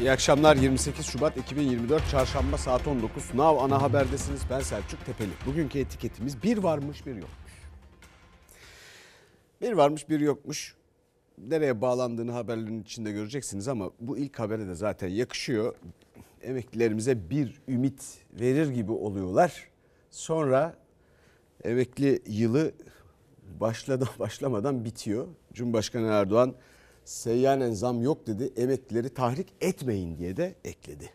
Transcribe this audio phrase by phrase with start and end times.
[0.00, 5.30] İyi akşamlar 28 Şubat 2024 Çarşamba saat 19 Nav ana haberdesiniz ben Selçuk Tepeli.
[5.46, 7.52] Bugünkü etiketimiz bir varmış bir yokmuş.
[9.60, 10.76] Bir varmış bir yokmuş.
[11.38, 15.74] Nereye bağlandığını haberlerin içinde göreceksiniz ama bu ilk habere de zaten yakışıyor.
[16.42, 19.68] Emeklilerimize bir ümit verir gibi oluyorlar.
[20.10, 20.76] Sonra
[21.64, 22.72] emekli yılı
[23.60, 25.26] başladı, başlamadan bitiyor.
[25.52, 26.54] Cumhurbaşkanı Erdoğan
[27.08, 28.52] seyyanen zam yok dedi.
[28.56, 31.12] Emeklileri tahrik etmeyin diye de ekledi.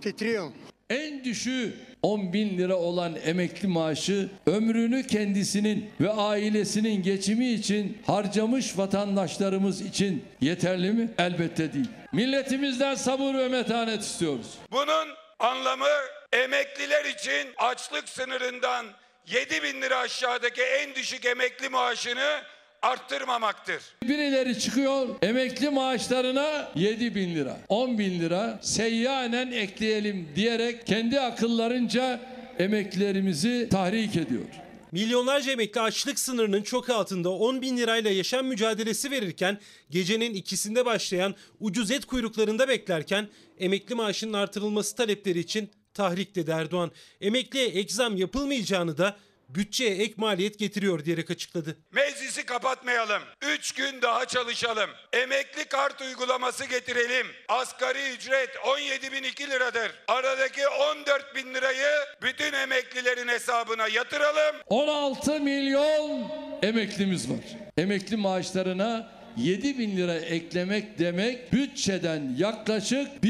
[0.00, 0.52] Titriyorum.
[0.90, 8.78] En düşüğü 10 bin lira olan emekli maaşı ömrünü kendisinin ve ailesinin geçimi için harcamış
[8.78, 11.10] vatandaşlarımız için yeterli mi?
[11.18, 11.88] Elbette değil.
[12.12, 14.58] Milletimizden sabır ve metanet istiyoruz.
[14.72, 15.08] Bunun
[15.38, 15.88] anlamı
[16.32, 18.86] emekliler için açlık sınırından
[19.26, 22.42] 7 bin lira aşağıdaki en düşük emekli maaşını
[22.82, 23.82] arttırmamaktır.
[24.02, 32.20] Birileri çıkıyor emekli maaşlarına 7 bin lira, 10 bin lira seyyanen ekleyelim diyerek kendi akıllarınca
[32.58, 34.44] emeklilerimizi tahrik ediyor.
[34.92, 39.58] Milyonlarca emekli açlık sınırının çok altında 10 bin lirayla yaşam mücadelesi verirken
[39.90, 43.28] gecenin ikisinde başlayan ucuz et kuyruklarında beklerken
[43.58, 46.90] emekli maaşının artırılması talepleri için tahrik dedi Erdoğan.
[47.20, 49.16] Emekliye ek zam yapılmayacağını da
[49.48, 51.76] bütçeye ek maliyet getiriyor diyerek açıkladı.
[51.92, 53.22] Meclisi kapatmayalım.
[53.58, 54.90] 3 gün daha çalışalım.
[55.12, 57.26] Emekli kart uygulaması getirelim.
[57.48, 59.90] Asgari ücret 17.002 liradır.
[60.08, 61.88] Aradaki 14 bin lirayı
[62.22, 64.56] bütün emeklilerin hesabına yatıralım.
[64.66, 66.30] 16 milyon
[66.62, 67.44] emeklimiz var.
[67.76, 73.22] Emekli maaşlarına 7 bin lira eklemek demek bütçeden yaklaşık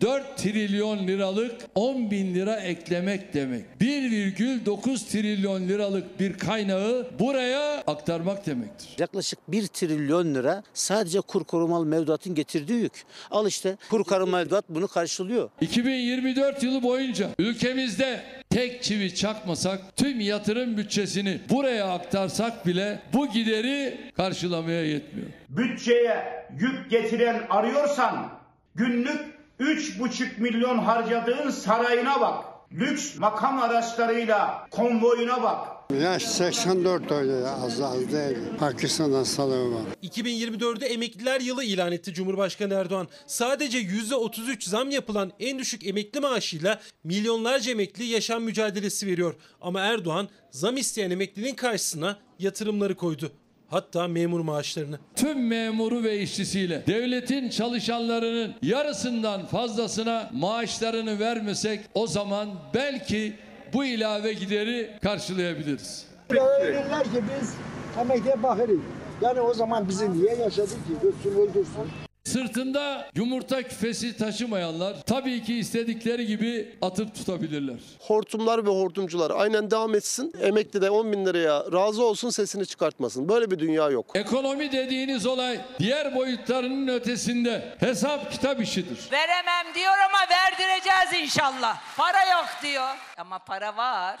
[0.00, 3.64] 1,4 trilyon liralık 10 bin lira eklemek demek.
[3.80, 8.88] 1,9 trilyon liralık bir kaynağı buraya aktarmak demektir.
[8.98, 13.04] Yaklaşık 1 trilyon lira sadece kur korumalı mevduatın getirdiği yük.
[13.30, 15.50] Al işte kur korumalı mevduat bunu karşılıyor.
[15.60, 18.20] 2024 yılı boyunca ülkemizde
[18.50, 25.28] tek çivi çakmasak tüm yatırım bütçesini buraya aktarsak bile bu gideri karşılamaya yetmiyor.
[25.48, 26.24] bütçeye
[26.60, 28.28] yük getiren arıyorsan
[28.74, 32.44] günlük 3,5 milyon harcadığın sarayına bak.
[32.72, 35.68] Lüks makam araçlarıyla konvoyuna bak.
[36.02, 38.38] Yaş 84 öyle az az değil.
[38.58, 39.82] Pakistan hastalığı var.
[40.02, 43.08] 2024'de emekliler yılı ilan etti Cumhurbaşkanı Erdoğan.
[43.26, 49.34] Sadece %33 zam yapılan en düşük emekli maaşıyla milyonlarca emekli yaşam mücadelesi veriyor.
[49.60, 53.32] Ama Erdoğan zam isteyen emeklinin karşısına yatırımları koydu.
[53.70, 54.98] Hatta memur maaşlarını.
[55.16, 63.32] Tüm memuru ve işçisiyle devletin çalışanlarının yarısından fazlasına maaşlarını vermesek o zaman belki
[63.72, 66.06] bu ilave gideri karşılayabiliriz.
[66.30, 67.54] Dediler ki biz
[68.00, 68.80] emekliye bakırız.
[69.20, 70.92] Yani o zaman bizi niye yaşadı ki?
[71.02, 72.07] Götsün öldürsün.
[72.32, 77.76] Sırtında yumurta küfesi taşımayanlar tabii ki istedikleri gibi atıp tutabilirler.
[78.00, 80.32] hortumlar ve hortumcular aynen devam etsin.
[80.42, 83.28] Emekli de 10 bin liraya razı olsun sesini çıkartmasın.
[83.28, 84.06] Böyle bir dünya yok.
[84.14, 88.98] Ekonomi dediğiniz olay diğer boyutlarının ötesinde hesap kitap işidir.
[89.12, 91.96] Veremem diyor ama verdireceğiz inşallah.
[91.96, 92.94] Para yok diyor.
[93.16, 94.20] Ama para var.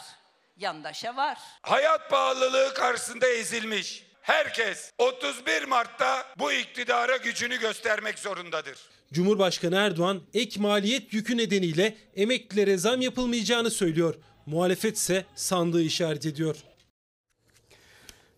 [0.56, 1.38] Yandaşa var.
[1.62, 4.07] Hayat pahalılığı karşısında ezilmiş.
[4.28, 8.78] Herkes 31 Mart'ta bu iktidara gücünü göstermek zorundadır.
[9.12, 14.14] Cumhurbaşkanı Erdoğan ek maliyet yükü nedeniyle emeklilere zam yapılmayacağını söylüyor.
[14.46, 16.56] Muhalefet ise sandığı işaret ediyor.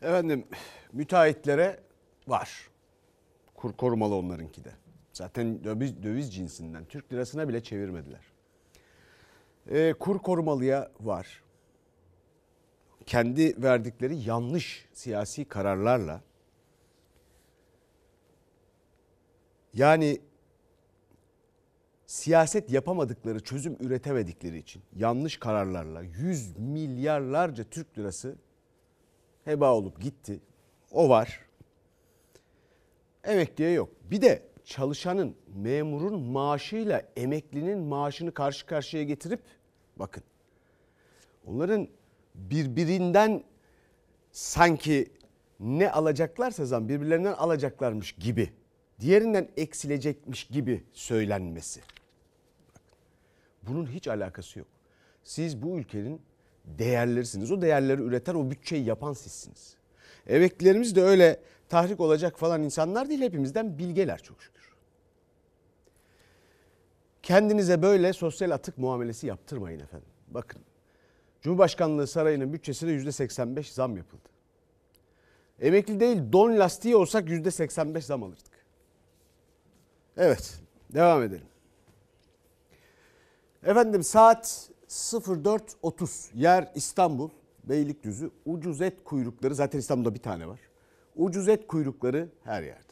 [0.02, 0.46] Efendim
[0.92, 1.80] müteahhitlere
[2.26, 2.50] var.
[3.54, 4.72] Kur korumalı onlarınki de.
[5.12, 8.22] Zaten döviz, döviz cinsinden Türk lirasına bile çevirmediler.
[9.70, 11.42] Ee, kur korumalıya var.
[13.10, 16.22] Kendi verdikleri yanlış siyasi kararlarla
[19.74, 20.20] yani
[22.06, 28.36] siyaset yapamadıkları, çözüm üretemedikleri için yanlış kararlarla 100 milyarlarca Türk lirası
[29.44, 30.40] heba olup gitti.
[30.92, 31.40] O var.
[33.24, 33.88] Emekliye yok.
[34.10, 39.40] Bir de çalışanın, memurun maaşıyla emeklinin maaşını karşı karşıya getirip
[39.96, 40.22] bakın.
[41.46, 41.88] Onların
[42.34, 43.44] birbirinden
[44.32, 45.12] sanki
[45.60, 48.50] ne alacaklarsa zam birbirlerinden alacaklarmış gibi,
[49.00, 51.80] diğerinden eksilecekmiş gibi söylenmesi.
[53.62, 54.68] Bunun hiç alakası yok.
[55.24, 56.22] Siz bu ülkenin
[56.64, 57.52] değerlerisiniz.
[57.52, 59.76] O değerleri üreten, o bütçeyi yapan sizsiniz.
[60.26, 63.20] Emeklilerimiz de öyle tahrik olacak falan insanlar değil.
[63.20, 64.70] Hepimizden bilgeler çok şükür.
[67.22, 70.08] Kendinize böyle sosyal atık muamelesi yaptırmayın efendim.
[70.28, 70.62] Bakın
[71.42, 74.28] Cumhurbaşkanlığı Sarayı'nın bütçesine %85 zam yapıldı.
[75.60, 78.66] Emekli değil don lastiği olsak %85 zam alırdık.
[80.16, 80.60] Evet
[80.94, 81.46] devam edelim.
[83.62, 87.30] Efendim saat 04.30 yer İstanbul
[87.64, 90.60] Beylikdüzü ucuz et kuyrukları zaten İstanbul'da bir tane var.
[91.16, 92.89] Ucuz et kuyrukları her yerde.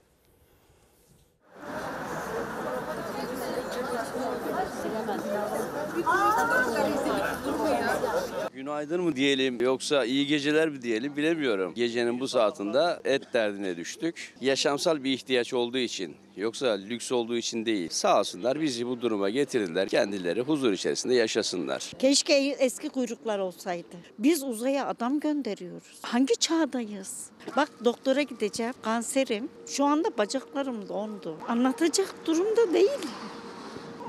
[8.59, 11.73] Günaydın mı diyelim yoksa iyi geceler mi diyelim bilemiyorum.
[11.75, 14.35] Gecenin bu saatinde et derdine düştük.
[14.41, 17.89] Yaşamsal bir ihtiyaç olduğu için yoksa lüks olduğu için değil.
[17.91, 19.89] Sağ olsunlar bizi bu duruma getirdiler.
[19.89, 21.93] Kendileri huzur içerisinde yaşasınlar.
[21.99, 23.97] Keşke eski kuyruklar olsaydı.
[24.19, 25.99] Biz uzaya adam gönderiyoruz.
[26.03, 27.27] Hangi çağdayız?
[27.57, 28.75] Bak doktora gideceğim.
[28.83, 29.49] Kanserim.
[29.67, 31.37] Şu anda bacaklarım dondu.
[31.49, 33.01] Anlatacak durumda değil.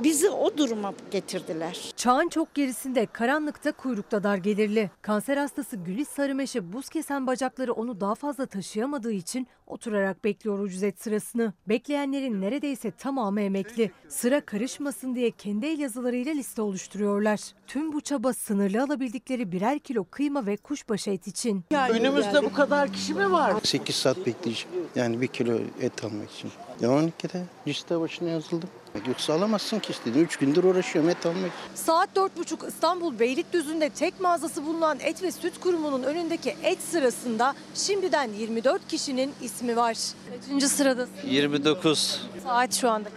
[0.03, 1.91] Bizi o duruma getirdiler.
[1.95, 4.91] Çağın çok gerisinde karanlıkta kuyrukta dar gelirli.
[5.01, 10.83] Kanser hastası Gülis Sarımeş'e buz kesen bacakları onu daha fazla taşıyamadığı için oturarak bekliyor ucuz
[10.83, 11.53] et sırasını.
[11.67, 13.91] Bekleyenlerin neredeyse tamamı emekli.
[14.07, 17.39] Sıra karışmasın diye kendi el yazılarıyla liste oluşturuyorlar.
[17.67, 21.63] Tüm bu çaba sınırlı alabildikleri birer kilo kıyma ve kuşbaşı et için.
[21.89, 23.53] Önümüzde bu kadar kişi mi var?
[23.63, 24.77] 8 saat bekleyeceğim.
[24.95, 26.51] Yani bir kilo et almak için.
[26.81, 28.69] Ya 12'de liste başına yazıldım.
[29.07, 30.25] Yoksa alamazsın ki istediğin.
[30.25, 31.51] 3 gündür uğraşıyorum et almak.
[31.75, 38.29] Saat 4.30 İstanbul Beylikdüzü'nde tek mağazası bulunan Et ve Süt Kurumu'nun önündeki et sırasında şimdiden
[38.39, 39.97] 24 kişinin ismi var.
[40.41, 41.07] Kaçıncı sırada?
[41.25, 43.09] 29, Saat şu anda.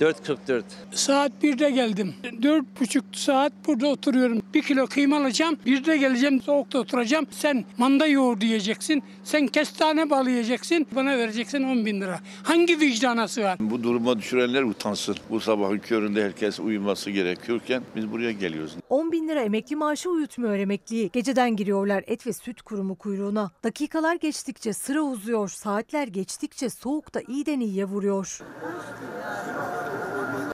[0.00, 0.62] 4.44.
[0.92, 2.14] Saat 1'de geldim.
[2.42, 4.42] Dört buçuk saat burada oturuyorum.
[4.54, 5.56] Bir kilo kıyma alacağım.
[5.66, 7.26] Birde geleceğim soğukta oturacağım.
[7.30, 9.02] Sen manda yoğurdu yiyeceksin.
[9.24, 10.86] Sen kestane balı yiyeceksin.
[10.92, 12.20] Bana vereceksin 10 bin lira.
[12.42, 13.56] Hangi vicdana sığar?
[13.60, 15.16] Bu duruma düşürenler utansın.
[15.30, 18.76] Bu sabahın köründe herkes uyuması gerekiyorken biz buraya geliyoruz.
[18.88, 21.10] 10 bin lira emekli maaşı uyutmuyor emekliyi.
[21.12, 23.50] Geceden giriyorlar et ve süt kurumu kuyruğuna.
[23.64, 25.48] Dakikalar geçtikçe sıra uzuyor.
[25.48, 28.40] Saatler geçtikçe soğukta iyiden iyiye vuruyor.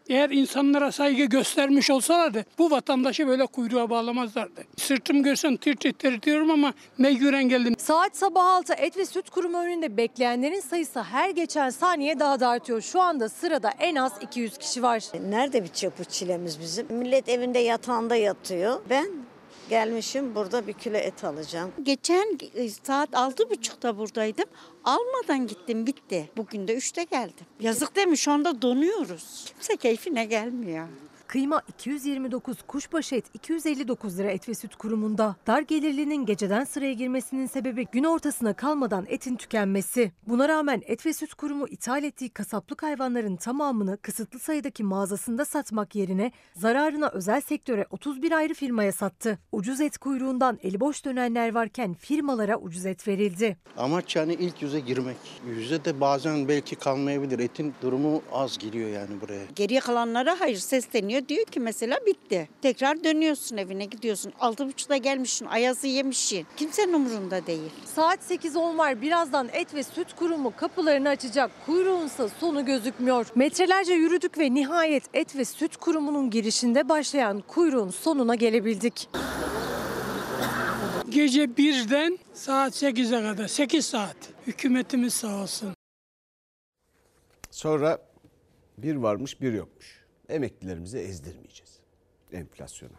[0.08, 4.60] Eğer insanlara saygı göstermiş olsalardı bu vatandaşı böyle kuyruğa bağlamazlardı.
[4.76, 7.74] Sırtım görsen tir tir diyorum ama mecburen geldim.
[7.78, 12.48] Saat sabah 6 et ve süt kurumu önünde bekleyenlerin sayısı her geçen saniye daha da
[12.48, 12.80] artıyor.
[12.80, 15.02] Şu anda sırada en az 200 kişi var.
[15.28, 16.86] Nerede bitiyor bu çilemiz bizim?
[16.92, 18.80] Millet evinde yatağında yatıyor.
[18.90, 19.06] Ben
[19.70, 21.72] gelmişim burada bir kilo et alacağım.
[21.82, 24.44] Geçen e, saat altı buçukta buradaydım.
[24.84, 26.30] Almadan gittim bitti.
[26.36, 27.46] Bugün de üçte geldim.
[27.60, 28.18] Yazık değil mi?
[28.18, 29.44] Şu anda donuyoruz.
[29.46, 30.88] Kimse keyfine gelmiyor.
[31.26, 35.36] Kıyma 229, kuşbaşı et 259 lira et ve süt kurumunda.
[35.46, 40.12] Dar gelirlinin geceden sıraya girmesinin sebebi gün ortasına kalmadan etin tükenmesi.
[40.28, 45.94] Buna rağmen et ve süt kurumu ithal ettiği kasaplık hayvanların tamamını kısıtlı sayıdaki mağazasında satmak
[45.94, 49.38] yerine zararına özel sektöre 31 ayrı firmaya sattı.
[49.52, 53.56] Ucuz et kuyruğundan eli boş dönenler varken firmalara ucuz et verildi.
[53.76, 55.16] Amaç yani ilk yüze girmek.
[55.46, 57.38] Yüze de bazen belki kalmayabilir.
[57.38, 59.42] Etin durumu az geliyor yani buraya.
[59.54, 61.15] Geriye kalanlara hayır sesleniyor.
[61.28, 62.48] Diyor ki mesela bitti.
[62.62, 64.32] Tekrar dönüyorsun evine gidiyorsun.
[64.40, 65.46] Altı buçukta gelmişsin.
[65.46, 66.46] Ayazı yemişsin.
[66.56, 67.70] Kimsenin umurunda değil.
[67.84, 69.00] Saat 8.10 var.
[69.00, 71.50] Birazdan et ve süt kurumu kapılarını açacak.
[71.66, 73.26] Kuyruğunsa sonu gözükmüyor.
[73.34, 79.08] Metrelerce yürüdük ve nihayet et ve süt kurumunun girişinde başlayan kuyruğun sonuna gelebildik.
[81.08, 84.16] Gece 1'den saat 8'e kadar 8 saat.
[84.46, 85.74] Hükümetimiz sağ olsun.
[87.50, 87.98] Sonra
[88.78, 90.05] bir varmış bir yokmuş.
[90.28, 91.78] Emeklilerimizi ezdirmeyeceğiz
[92.32, 92.94] enflasyona.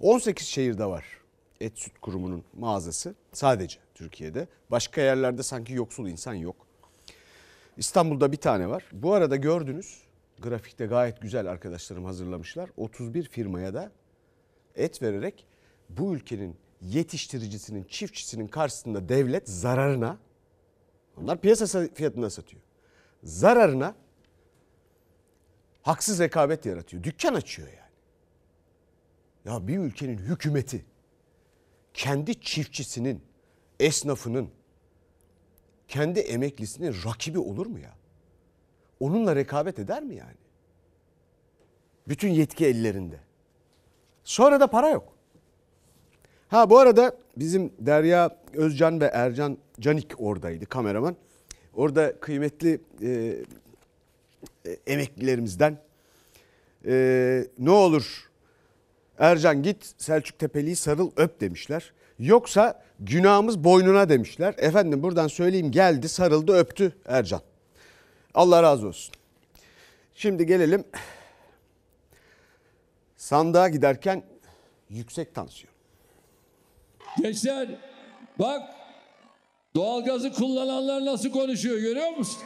[0.00, 1.20] 18 şehirde var
[1.60, 4.48] et süt kurumunun mağazası sadece Türkiye'de.
[4.70, 6.56] Başka yerlerde sanki yoksul insan yok.
[7.76, 8.84] İstanbul'da bir tane var.
[8.92, 10.02] Bu arada gördünüz
[10.40, 12.70] grafikte gayet güzel arkadaşlarım hazırlamışlar.
[12.76, 13.92] 31 firmaya da
[14.74, 15.46] et vererek
[15.88, 20.18] bu ülkenin yetiştiricisinin, çiftçisinin karşısında devlet zararına
[21.16, 22.62] onlar piyasa fiyatına satıyor.
[23.22, 23.94] Zararına
[25.82, 27.02] haksız rekabet yaratıyor.
[27.02, 27.80] Dükkan açıyor yani.
[29.44, 30.84] Ya bir ülkenin hükümeti
[31.94, 33.22] kendi çiftçisinin,
[33.80, 34.50] esnafının,
[35.88, 37.94] kendi emeklisinin rakibi olur mu ya?
[39.00, 40.36] Onunla rekabet eder mi yani?
[42.08, 43.20] Bütün yetki ellerinde.
[44.24, 45.12] Sonra da para yok.
[46.48, 51.16] Ha bu arada bizim Derya Özcan ve Ercan Canik oradaydı kameraman.
[51.74, 53.36] Orada kıymetli e,
[54.86, 55.78] emeklilerimizden
[56.86, 58.30] e, ne olur
[59.18, 61.92] Ercan git Selçuk Tepeli'yi sarıl öp demişler.
[62.18, 64.54] Yoksa günahımız boynuna demişler.
[64.58, 67.40] Efendim buradan söyleyeyim geldi sarıldı öptü Ercan.
[68.34, 69.14] Allah razı olsun.
[70.14, 70.84] Şimdi gelelim
[73.16, 74.22] sandığa giderken
[74.90, 75.74] yüksek tansiyon.
[77.22, 77.68] Gençler
[78.38, 78.62] bak
[79.74, 82.42] Doğalgazı kullananlar nasıl konuşuyor görüyor musun?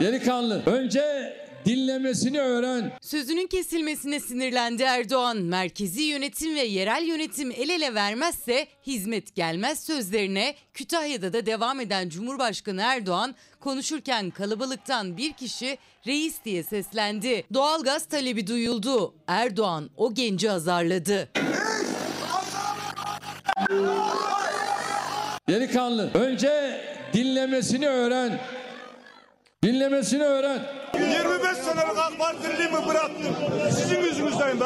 [0.00, 2.92] Delikanlı önce dinlemesini öğren.
[3.00, 5.36] Sözünün kesilmesine sinirlendi Erdoğan.
[5.36, 12.08] Merkezi yönetim ve yerel yönetim el ele vermezse hizmet gelmez sözlerine Kütahya'da da devam eden
[12.08, 17.44] Cumhurbaşkanı Erdoğan konuşurken kalabalıktan bir kişi reis diye seslendi.
[17.54, 19.14] Doğalgaz talebi duyuldu.
[19.26, 21.28] Erdoğan o genci azarladı.
[25.48, 26.80] Delikanlı önce
[27.12, 28.40] dinlemesini öğren.
[29.64, 30.58] Dinlemesini öğren.
[30.94, 33.36] 25 senelik AK Partililiğimi bıraktım.
[33.70, 34.64] Sizin yüzünüzden be.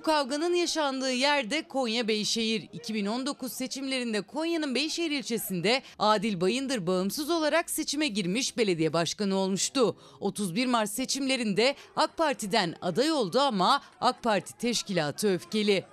[0.00, 2.68] Kavganın yaşandığı yerde Konya Beyşehir.
[2.72, 9.96] 2019 seçimlerinde Konya'nın Beyşehir ilçesinde Adil Bayındır bağımsız olarak seçime girmiş belediye başkanı olmuştu.
[10.20, 15.84] 31 Mart seçimlerinde AK Parti'den aday oldu ama AK Parti teşkilatı öfkeli.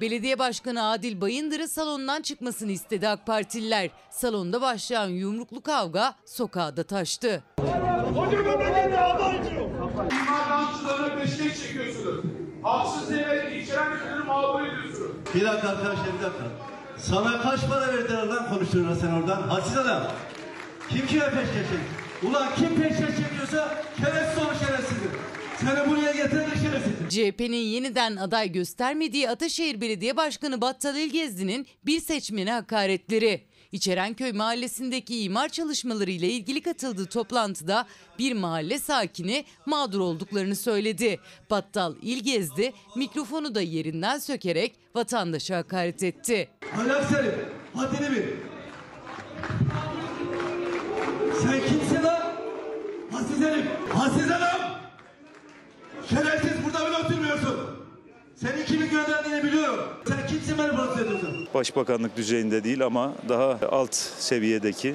[0.00, 3.90] Belediye Başkanı Adil Bayındır'ı salondan çıkmasını istedi AK Partililer.
[4.10, 7.42] Salonda başlayan yumruklu kavga sokağa da taştı.
[10.10, 12.24] İmalatçılara peşine çekiyorsunuz.
[12.62, 15.10] Haksız yere içeren ürünü mağdur ediyorsunuz.
[15.34, 16.44] Bir dakika arkadaşlar bir dakika.
[16.98, 19.42] Sana kaç para verdiler lan konuştuğuna sen oradan?
[19.42, 20.02] Hadsiz adam.
[20.88, 21.80] Kim kime peşkeş çekiyor?
[22.22, 25.10] Ulan kim peşkeş çekiyorsa şerefsiz olur şerefsizdir.
[25.60, 27.08] Seni buraya getiren de şerefsizdir.
[27.08, 33.48] CHP'nin yeniden aday göstermediği Ataşehir Belediye Başkanı Battal İlgezdi'nin bir seçmene hakaretleri.
[33.72, 37.86] İçerenköy mahallesindeki imar çalışmaları ile ilgili katıldığı toplantıda
[38.18, 41.20] bir mahalle sakini mağdur olduklarını söyledi.
[41.50, 46.48] Battal İlgezdi mikrofonu da yerinden sökerek vatandaşa hakaret etti.
[46.74, 47.32] Ahlak senin.
[47.74, 48.22] Haddini bil.
[51.42, 52.22] Sen kimsin lan?
[53.10, 53.66] Hassiz herif.
[53.94, 54.77] Hassiz adam.
[56.10, 57.56] Şerefsiz burada bile oturmuyorsun.
[58.34, 59.84] Seni kimin gönderdiğini biliyorum.
[60.08, 61.48] Sen kimsin beni protesto ediyorsun?
[61.54, 64.94] Başbakanlık düzeyinde değil ama daha alt seviyedeki,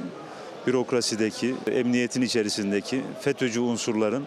[0.67, 4.24] bürokrasideki, emniyetin içerisindeki FETÖ'cü unsurların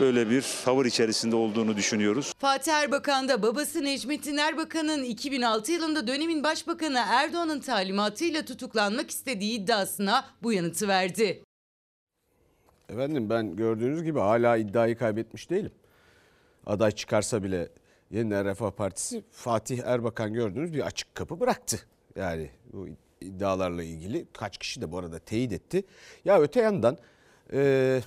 [0.00, 2.32] böyle bir tavır içerisinde olduğunu düşünüyoruz.
[2.38, 10.24] Fatih Erbakan da babası Necmettin Erbakan'ın 2006 yılında dönemin başbakanı Erdoğan'ın talimatıyla tutuklanmak istediği iddiasına
[10.42, 11.42] bu yanıtı verdi.
[12.88, 15.70] Efendim ben gördüğünüz gibi hala iddiayı kaybetmiş değilim.
[16.66, 17.68] Aday çıkarsa bile
[18.10, 21.80] Yeniden Refah Partisi Fatih Erbakan gördüğünüz bir açık kapı bıraktı.
[22.16, 22.88] Yani bu
[23.20, 25.84] iddialarla ilgili kaç kişi de bu arada teyit etti.
[26.24, 26.98] Ya öte yandan
[27.52, 28.00] e,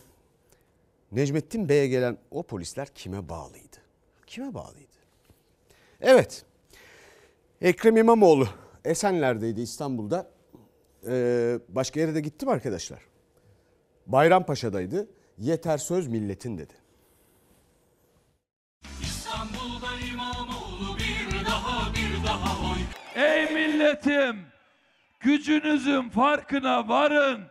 [1.12, 3.78] Necmettin Bey'e gelen o polisler kime bağlıydı?
[4.28, 4.96] Kime bağlıydı?
[6.02, 6.46] Evet
[7.62, 8.48] Ekrem İmamoğlu
[8.86, 10.32] Esenler'deydi İstanbul'da.
[11.08, 13.02] E, başka yere de gitti mi arkadaşlar?
[14.08, 15.08] Bayrampaşa'daydı.
[15.38, 16.74] Yeter söz milletin dedi.
[23.16, 24.46] Ey milletim!
[25.20, 27.42] Gücünüzün farkına varın.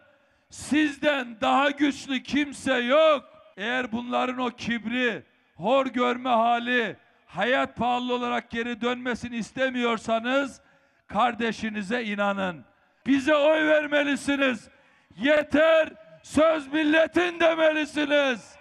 [0.50, 3.24] Sizden daha güçlü kimse yok.
[3.56, 5.22] Eğer bunların o kibri,
[5.56, 10.60] hor görme hali, hayat pahalı olarak geri dönmesini istemiyorsanız
[11.06, 12.64] kardeşinize inanın.
[13.06, 14.68] Bize oy vermelisiniz.
[15.16, 15.88] Yeter
[16.22, 18.53] söz milletin demelisiniz.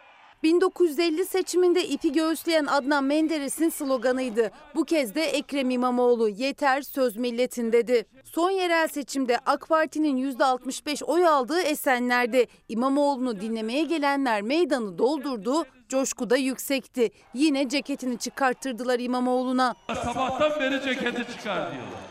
[0.44, 4.52] 1950 seçiminde ipi göğüsleyen Adnan Menderes'in sloganıydı.
[4.76, 8.06] Bu kez de Ekrem İmamoğlu yeter söz milletin dedi.
[8.24, 16.30] Son yerel seçimde AK Parti'nin %65 oy aldığı Esenler'de İmamoğlu'nu dinlemeye gelenler meydanı doldurdu, coşku
[16.30, 17.12] da yüksekti.
[17.34, 19.76] Yine ceketini çıkarttırdılar İmamoğlu'na.
[20.04, 22.04] Sabahtan beri ceketi çıkar diyorlar.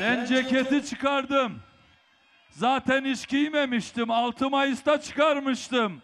[0.00, 1.52] Ben ceketi çıkardım.
[2.50, 4.10] Zaten hiç giymemiştim.
[4.10, 6.02] 6 Mayıs'ta çıkarmıştım.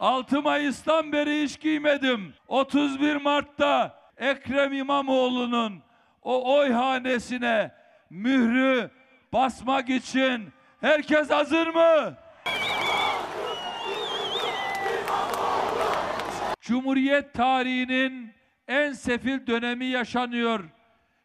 [0.00, 2.34] 6 Mayıs'tan beri hiç giymedim.
[2.48, 5.82] 31 Mart'ta Ekrem İmamoğlu'nun
[6.22, 7.74] o oy hanesine
[8.10, 8.90] mührü
[9.32, 12.16] basmak için herkes hazır mı?
[16.60, 18.34] Cumhuriyet tarihinin
[18.68, 20.64] en sefil dönemi yaşanıyor.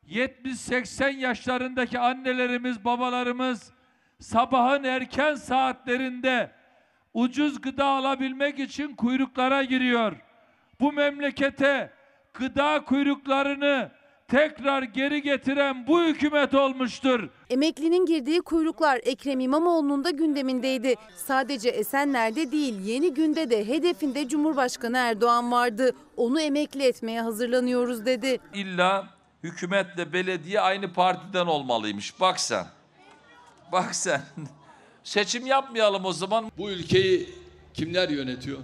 [0.07, 3.73] 70-80 yaşlarındaki annelerimiz, babalarımız
[4.19, 6.51] sabahın erken saatlerinde
[7.13, 10.13] ucuz gıda alabilmek için kuyruklara giriyor.
[10.79, 11.91] Bu memlekete
[12.33, 13.91] gıda kuyruklarını
[14.27, 17.29] tekrar geri getiren bu hükümet olmuştur.
[17.49, 20.95] Emeklinin girdiği kuyruklar Ekrem İmamoğlu'nun da gündemindeydi.
[21.15, 25.91] Sadece Esenler'de değil yeni günde de hedefinde Cumhurbaşkanı Erdoğan vardı.
[26.17, 28.39] Onu emekli etmeye hazırlanıyoruz dedi.
[28.53, 29.07] İlla
[29.43, 32.19] hükümetle belediye aynı partiden olmalıymış.
[32.19, 32.65] Bak sen.
[33.71, 34.21] Bak sen.
[35.03, 36.51] Seçim yapmayalım o zaman.
[36.58, 37.29] Bu ülkeyi
[37.74, 38.60] kimler yönetiyor?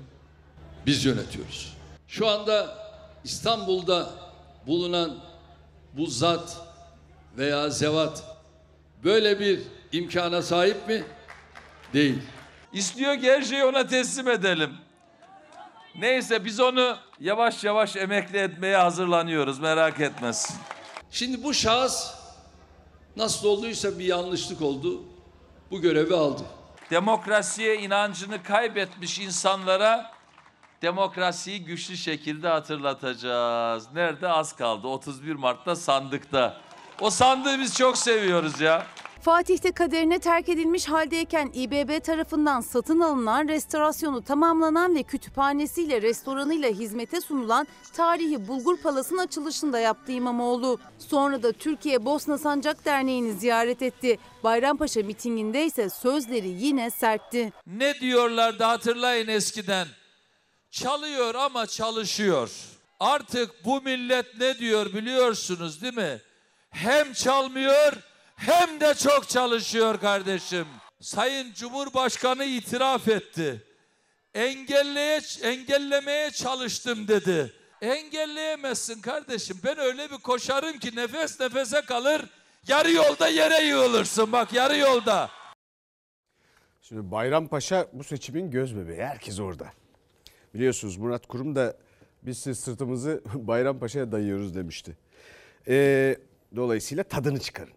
[0.86, 1.78] Biz yönetiyoruz.
[2.08, 2.78] Şu anda
[3.24, 4.10] İstanbul'da
[4.68, 5.18] bulunan
[5.94, 6.58] bu zat
[7.38, 8.24] veya zevat
[9.04, 9.60] böyle bir
[9.92, 11.04] imkana sahip mi?
[11.94, 12.20] Değil.
[12.74, 14.74] İstiyor ki her şeyi ona teslim edelim.
[15.96, 20.56] Neyse biz onu yavaş yavaş emekli etmeye hazırlanıyoruz merak etmesin.
[21.12, 22.14] Şimdi bu şahıs
[23.16, 25.04] nasıl olduysa bir yanlışlık oldu.
[25.72, 26.44] Bu görevi aldı.
[26.92, 30.12] Demokrasiye inancını kaybetmiş insanlara
[30.82, 33.94] demokrasiyi güçlü şekilde hatırlatacağız.
[33.94, 34.88] Nerede az kaldı?
[34.88, 36.58] 31 Mart'ta sandıkta.
[37.00, 38.86] O sandığı biz çok seviyoruz ya.
[39.22, 47.22] Fatih'te kaderine terk edilmiş haldeyken İBB tarafından satın alınan, restorasyonu tamamlanan ve kütüphanesiyle, restoranıyla hizmete
[47.22, 50.80] sunulan tarihi Bulgur Palas'ın açılışını da yaptı İmamoğlu.
[51.00, 54.18] Sonra da Türkiye Bosna Sancak Derneği'ni ziyaret etti.
[54.44, 57.54] Bayrampaşa mitinginde ise sözleri yine sertti.
[57.68, 59.88] Ne diyorlardı hatırlayın eskiden.
[60.72, 62.52] Çalıyor ama çalışıyor.
[63.00, 66.22] Artık bu millet ne diyor biliyorsunuz değil mi?
[66.70, 67.94] Hem çalmıyor
[68.38, 70.68] hem de çok çalışıyor kardeşim.
[71.02, 73.64] Sayın Cumhurbaşkanı itiraf etti.
[74.34, 77.54] Engelleye, engellemeye çalıştım dedi.
[77.82, 79.58] Engelleyemezsin kardeşim.
[79.64, 82.26] Ben öyle bir koşarım ki nefes nefese kalır.
[82.68, 85.30] Yarı yolda yere yığılırsın bak yarı yolda.
[86.82, 89.02] Şimdi Bayrampaşa bu seçimin göz bebeği.
[89.02, 89.68] Herkes orada.
[90.54, 91.78] Biliyorsunuz Murat Kurum da
[92.24, 94.98] biz siz sırtımızı Bayrampaşa'ya dayıyoruz demişti.
[95.68, 96.18] Ee,
[96.56, 97.77] dolayısıyla tadını çıkarın.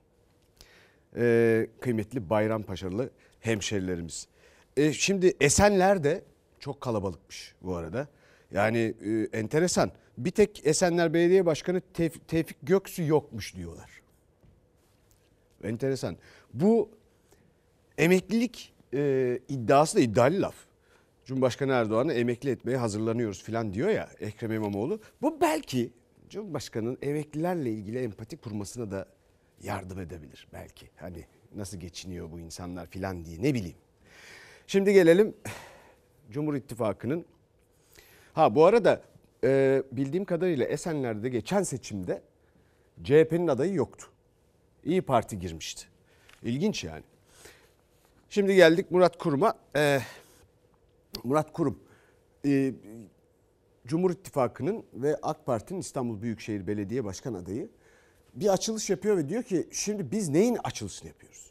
[1.17, 4.29] Ee, kıymetli Bayrampaşalı hemşerilerimiz.
[4.77, 6.25] Ee, şimdi Esenler de
[6.61, 8.09] çok kalabalıkmış bu arada.
[8.51, 9.91] Yani e, enteresan.
[10.19, 13.91] Bir tek Esenler Belediye Başkanı Tevfik, Tevfik Göksu yokmuş diyorlar.
[15.65, 16.17] Enteresan.
[16.55, 16.91] Bu
[17.99, 20.55] emeklilik e, iddiası da iddialı laf.
[21.25, 25.01] Cumhurbaşkanı Erdoğan'ı emekli etmeye hazırlanıyoruz falan diyor ya Ekrem İmamoğlu.
[25.23, 25.91] Bu belki
[26.29, 29.07] Cumhurbaşkanı'nın emeklilerle ilgili empati kurmasına da
[29.61, 30.91] yardım edebilir belki.
[30.97, 33.77] Hani nasıl geçiniyor bu insanlar filan diye ne bileyim.
[34.67, 35.35] Şimdi gelelim
[36.31, 37.25] Cumhur İttifakı'nın.
[38.33, 39.03] Ha bu arada
[39.45, 42.23] e, bildiğim kadarıyla Esenler'de geçen seçimde
[43.05, 44.07] CHP'nin adayı yoktu.
[44.85, 45.87] İyi Parti girmişti.
[46.43, 47.05] İlginç yani.
[48.29, 49.59] Şimdi geldik Murat Kurum'a.
[49.77, 50.01] Ee,
[51.25, 51.79] Murat Kurum,
[52.47, 52.75] e,
[53.87, 57.69] Cumhur İttifakı'nın ve AK Parti'nin İstanbul Büyükşehir Belediye Başkan adayı
[58.35, 61.51] bir açılış yapıyor ve diyor ki şimdi biz neyin açılışını yapıyoruz?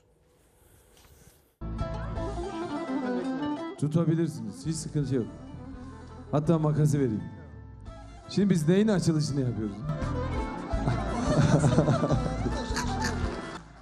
[3.78, 4.65] Tutabilirsiniz.
[4.65, 5.26] Hiç sıkıntı yok.
[6.32, 7.24] Hatta makası vereyim.
[8.30, 9.76] Şimdi biz neyin açılışını yapıyoruz?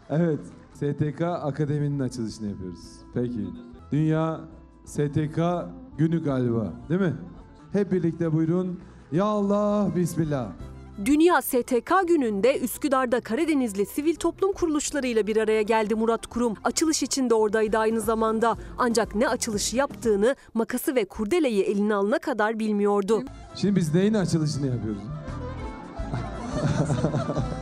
[0.09, 0.39] evet.
[0.73, 2.79] STK Akademi'nin açılışını yapıyoruz.
[3.13, 3.47] Peki.
[3.91, 4.41] Dünya
[4.85, 5.39] STK
[5.97, 7.15] günü galiba değil mi?
[7.71, 8.79] Hep birlikte buyurun.
[9.11, 10.51] Ya Allah, Bismillah.
[11.05, 16.53] Dünya STK gününde Üsküdar'da Karadenizli sivil toplum kuruluşlarıyla bir araya geldi Murat Kurum.
[16.63, 18.55] Açılış için de oradaydı aynı zamanda.
[18.77, 23.23] Ancak ne açılışı yaptığını makası ve kurdeleyi eline alana kadar bilmiyordu.
[23.55, 25.01] Şimdi biz neyin açılışını yapıyoruz?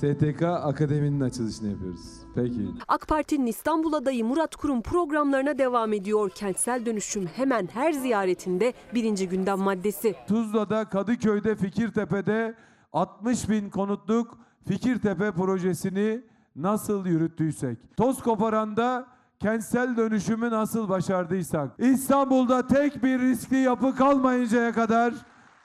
[0.00, 2.20] STK Akademi'nin açılışını yapıyoruz.
[2.34, 2.68] Peki.
[2.88, 6.30] AK Parti'nin İstanbul adayı Murat Kurum programlarına devam ediyor.
[6.30, 10.14] Kentsel dönüşüm hemen her ziyaretinde birinci gündem maddesi.
[10.28, 12.54] Tuzla'da, Kadıköy'de, Fikirtepe'de
[12.92, 16.22] 60 bin konutluk Fikirtepe projesini
[16.56, 19.06] nasıl yürüttüysek, toz koparanda
[19.38, 25.14] kentsel dönüşümü nasıl başardıysak, İstanbul'da tek bir riskli yapı kalmayıncaya kadar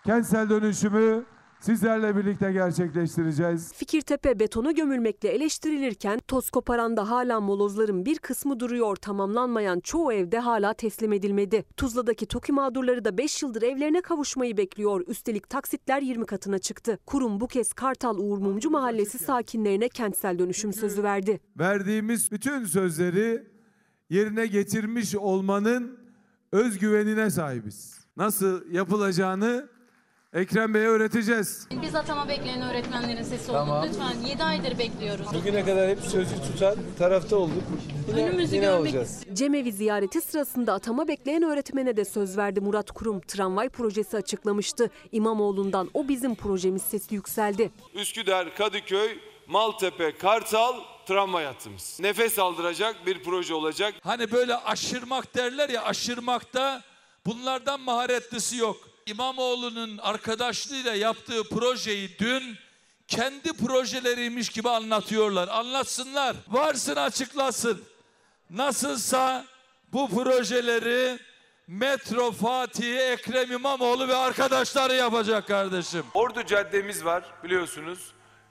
[0.06, 1.26] kentsel dönüşümü
[1.65, 3.73] sizlerle birlikte gerçekleştireceğiz.
[3.73, 8.95] Fikirtepe betona gömülmekle eleştirilirken toz koparanda hala molozların bir kısmı duruyor.
[8.95, 11.65] Tamamlanmayan çoğu evde hala teslim edilmedi.
[11.78, 15.08] Tuzla'daki TOKİ mağdurları da 5 yıldır evlerine kavuşmayı bekliyor.
[15.08, 16.99] Üstelik taksitler 20 katına çıktı.
[17.06, 21.39] Kurum bu kez Kartal Uğur Mumcu Mahallesi sakinlerine kentsel dönüşüm sözü verdi.
[21.60, 23.47] Verdiğimiz bütün sözleri
[24.10, 25.99] yerine getirmiş olmanın
[26.51, 27.99] özgüvenine sahibiz.
[28.17, 29.75] Nasıl yapılacağını
[30.36, 31.67] Ekrem Bey'e öğreteceğiz.
[31.82, 33.80] Biz atama bekleyen öğretmenlerin sesi Tamam.
[33.80, 33.89] olduk.
[33.89, 35.26] Lütfen 7 aydır bekliyoruz.
[35.34, 37.63] Bugüne kadar hep sözü tutan tarafta olduk.
[38.13, 38.95] Önümüzü görmek
[39.34, 43.21] Cemevi ziyareti sırasında atama bekleyen öğretmene de söz verdi Murat Kurum.
[43.21, 44.89] Tramvay projesi açıklamıştı.
[45.12, 47.71] İmamoğlu'ndan o bizim projemiz sesi yükseldi.
[47.93, 49.17] Üsküdar, Kadıköy,
[49.48, 50.74] Maltepe, Kartal
[51.08, 51.98] tramvay hattımız.
[52.02, 53.93] Nefes aldıracak bir proje olacak.
[54.02, 56.84] Hani böyle aşırmak derler ya aşırmakta
[57.26, 58.95] bunlardan maharetlisi yok.
[59.06, 62.58] İmamoğlu'nun arkadaşlığıyla yaptığı projeyi dün
[63.08, 65.48] kendi projeleriymiş gibi anlatıyorlar.
[65.48, 66.36] Anlatsınlar.
[66.48, 67.84] Varsın açıklasın.
[68.50, 69.46] Nasılsa
[69.94, 71.20] bu projeleri
[71.68, 76.04] Metro Fatih Ekrem İmamoğlu ve arkadaşları yapacak kardeşim.
[76.13, 78.00] Ordu Caddemiz var biliyorsunuz.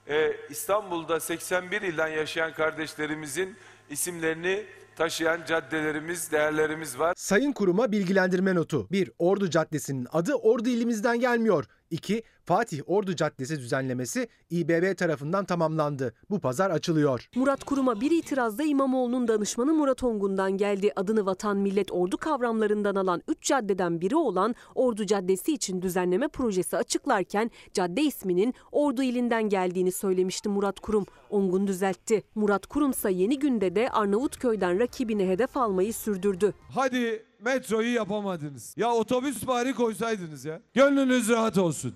[0.07, 3.57] Ee, İstanbul'da 81 ilden yaşayan kardeşlerimizin
[3.89, 4.65] isimlerini
[4.95, 7.13] taşıyan caddelerimiz, değerlerimiz var.
[7.17, 8.87] Sayın Kurum'a bilgilendirme notu.
[8.91, 9.11] 1.
[9.19, 11.65] Ordu Caddesi'nin adı Ordu ilimizden gelmiyor.
[11.95, 12.23] 2.
[12.45, 16.13] Fatih Ordu Caddesi düzenlemesi İBB tarafından tamamlandı.
[16.29, 17.29] Bu pazar açılıyor.
[17.35, 20.91] Murat Kurum'a bir itirazda İmamoğlu'nun danışmanı Murat Ongun'dan geldi.
[20.95, 26.77] Adını vatan millet ordu kavramlarından alan 3 caddeden biri olan Ordu Caddesi için düzenleme projesi
[26.77, 31.05] açıklarken cadde isminin Ordu ilinden geldiğini söylemişti Murat Kurum.
[31.29, 32.23] Ongun düzeltti.
[32.35, 36.53] Murat Kurum ise yeni günde de Arnavutköy'den rakibini hedef almayı sürdürdü.
[36.69, 38.73] Hadi metroyu yapamadınız.
[38.77, 40.61] Ya otobüs bari koysaydınız ya.
[40.73, 41.95] Gönlünüz rahat olsun.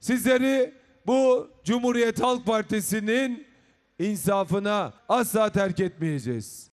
[0.00, 0.74] Sizleri
[1.06, 3.46] bu Cumhuriyet Halk Partisi'nin
[3.98, 6.70] insafına asla terk etmeyeceğiz.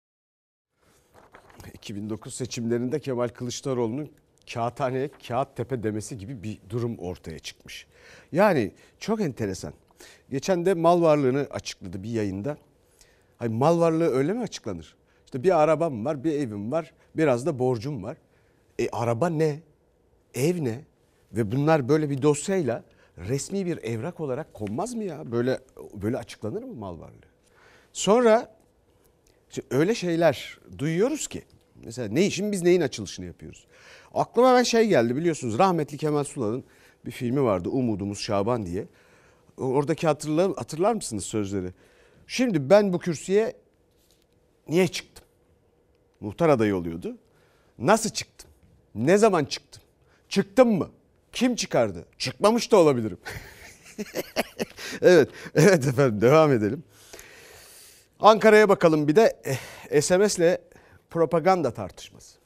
[1.74, 4.12] 2009 seçimlerinde Kemal Kılıçdaroğlu'nun
[4.54, 7.88] kağıthaneye kağıt tepe demesi gibi bir durum ortaya çıkmış.
[8.32, 9.74] Yani çok enteresan.
[10.30, 12.58] Geçen de mal varlığını açıkladı bir yayında.
[13.38, 14.97] Hayır, mal varlığı öyle mi açıklanır?
[15.28, 18.18] İşte bir arabam var, bir evim var, biraz da borcum var.
[18.80, 19.60] E araba ne?
[20.34, 20.82] Ev ne?
[21.34, 22.84] Ve bunlar böyle bir dosyayla
[23.18, 25.32] resmi bir evrak olarak konmaz mı ya?
[25.32, 25.60] Böyle
[25.94, 27.28] böyle açıklanır mı mal varlığı?
[27.94, 28.56] Sonra
[29.50, 31.44] işte öyle şeyler duyuyoruz ki.
[31.84, 33.68] Mesela ne işin biz neyin açılışını yapıyoruz?
[34.14, 36.64] Aklıma ben şey geldi biliyorsunuz rahmetli Kemal Sunal'ın
[37.06, 38.88] bir filmi vardı Umudumuz Şaban diye.
[39.58, 41.74] Oradaki hatırlar, hatırlar mısınız sözleri?
[42.28, 43.54] Şimdi ben bu kürsüye
[44.68, 45.17] niye çıktım?
[46.20, 47.18] Muhtar adayı oluyordu.
[47.80, 48.50] Nasıl çıktım?
[48.96, 49.84] Ne zaman çıktım?
[50.30, 50.90] Çıktım mı?
[51.32, 52.06] Kim çıkardı?
[52.18, 53.18] Çıkmamış da olabilirim.
[55.02, 56.84] evet, evet efendim devam edelim.
[58.20, 59.42] Ankara'ya bakalım bir de
[59.92, 60.58] eh, SMS'le
[61.10, 62.37] propaganda tartışması.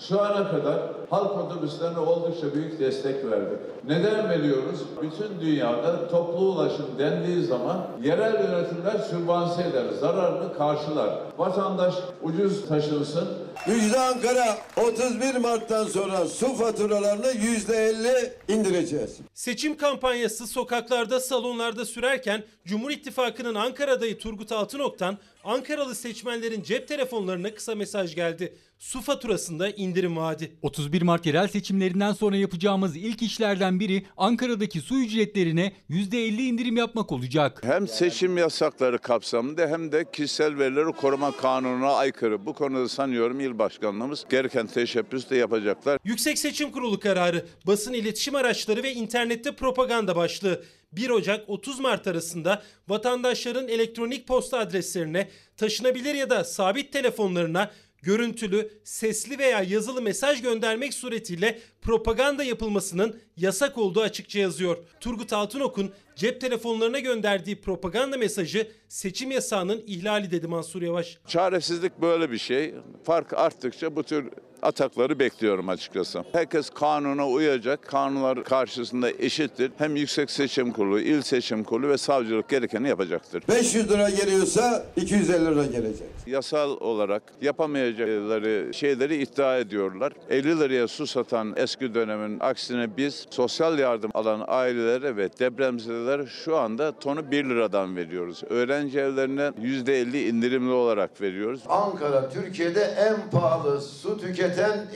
[0.00, 0.78] Şu ana kadar
[1.10, 3.58] halk otobüslerine oldukça büyük destek verdik.
[3.88, 4.80] Neden veriyoruz?
[5.02, 11.10] Bütün dünyada toplu ulaşım dendiği zaman yerel yönetimler sübvanse eder, zararını karşılar.
[11.38, 13.28] Vatandaş ucuz taşınsın,
[13.66, 19.16] Müjde Ankara 31 Mart'tan sonra su faturalarını %50 indireceğiz.
[19.34, 27.54] Seçim kampanyası sokaklarda, salonlarda sürerken Cumhur İttifakı'nın Ankara adayı Turgut Altınok'tan Ankaralı seçmenlerin cep telefonlarına
[27.54, 28.54] kısa mesaj geldi.
[28.78, 30.52] Su faturasında indirim vaadi.
[30.62, 37.12] 31 Mart yerel seçimlerinden sonra yapacağımız ilk işlerden biri Ankara'daki su ücretlerine %50 indirim yapmak
[37.12, 37.60] olacak.
[37.64, 42.46] Hem seçim yasakları kapsamında hem de kişisel verileri koruma kanununa aykırı.
[42.46, 45.98] Bu konuda sanıyorum il başkanlığımız gereken teşebbüs de yapacaklar.
[46.04, 50.62] Yüksek Seçim Kurulu kararı, basın iletişim araçları ve internette propaganda başlığı.
[50.92, 57.70] 1 Ocak 30 Mart arasında vatandaşların elektronik posta adreslerine, taşınabilir ya da sabit telefonlarına
[58.02, 64.76] görüntülü, sesli veya yazılı mesaj göndermek suretiyle propaganda yapılmasının yasak olduğu açıkça yazıyor.
[65.00, 71.18] Turgut Altınok'un cep telefonlarına gönderdiği propaganda mesajı seçim yasağının ihlali dedi Mansur Yavaş.
[71.26, 72.74] Çaresizlik böyle bir şey.
[73.04, 74.30] Fark arttıkça bu tür
[74.62, 76.24] atakları bekliyorum açıkçası.
[76.32, 77.82] Herkes kanuna uyacak.
[77.82, 79.72] Kanunlar karşısında eşittir.
[79.78, 83.42] Hem Yüksek Seçim Kurulu, İl Seçim Kurulu ve savcılık gerekeni yapacaktır.
[83.48, 86.08] 500 lira geliyorsa 250 lira gelecek.
[86.26, 90.12] Yasal olarak yapamayacakları şeyleri iddia ediyorlar.
[90.30, 96.56] 50 liraya su satan eski dönemin aksine biz sosyal yardım alan ailelere ve depremzedelere şu
[96.56, 98.42] anda tonu 1 liradan veriyoruz.
[98.50, 101.60] Öğrenci evlerine %50 indirimli olarak veriyoruz.
[101.68, 104.47] Ankara Türkiye'de en pahalı su tüketen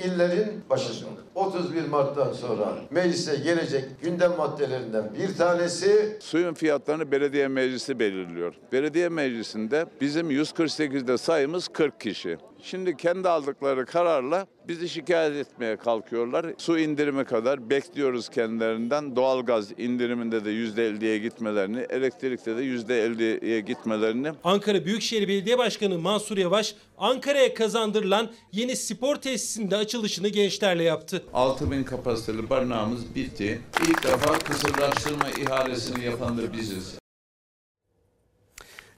[0.04, 1.08] illerin başında.
[1.34, 8.54] 31 Mart'tan sonra meclise gelecek gündem maddelerinden bir tanesi Suyun fiyatlarını belediye meclisi belirliyor.
[8.72, 12.38] Belediye meclisinde bizim 148'de sayımız 40 kişi.
[12.64, 16.46] Şimdi kendi aldıkları kararla bizi şikayet etmeye kalkıyorlar.
[16.58, 19.16] Su indirimi kadar bekliyoruz kendilerinden.
[19.16, 24.32] Doğalgaz indiriminde de %50'ye gitmelerini, elektrikte de %50'ye gitmelerini.
[24.44, 31.24] Ankara Büyükşehir Belediye Başkanı Mansur Yavaş, Ankara'ya kazandırılan yeni spor tesisinde açılışını gençlerle yaptı.
[31.34, 33.60] 6000 kapasiteli barınağımız bitti.
[33.88, 36.98] İlk defa kısırlaştırma ihalesini yapan da biziz.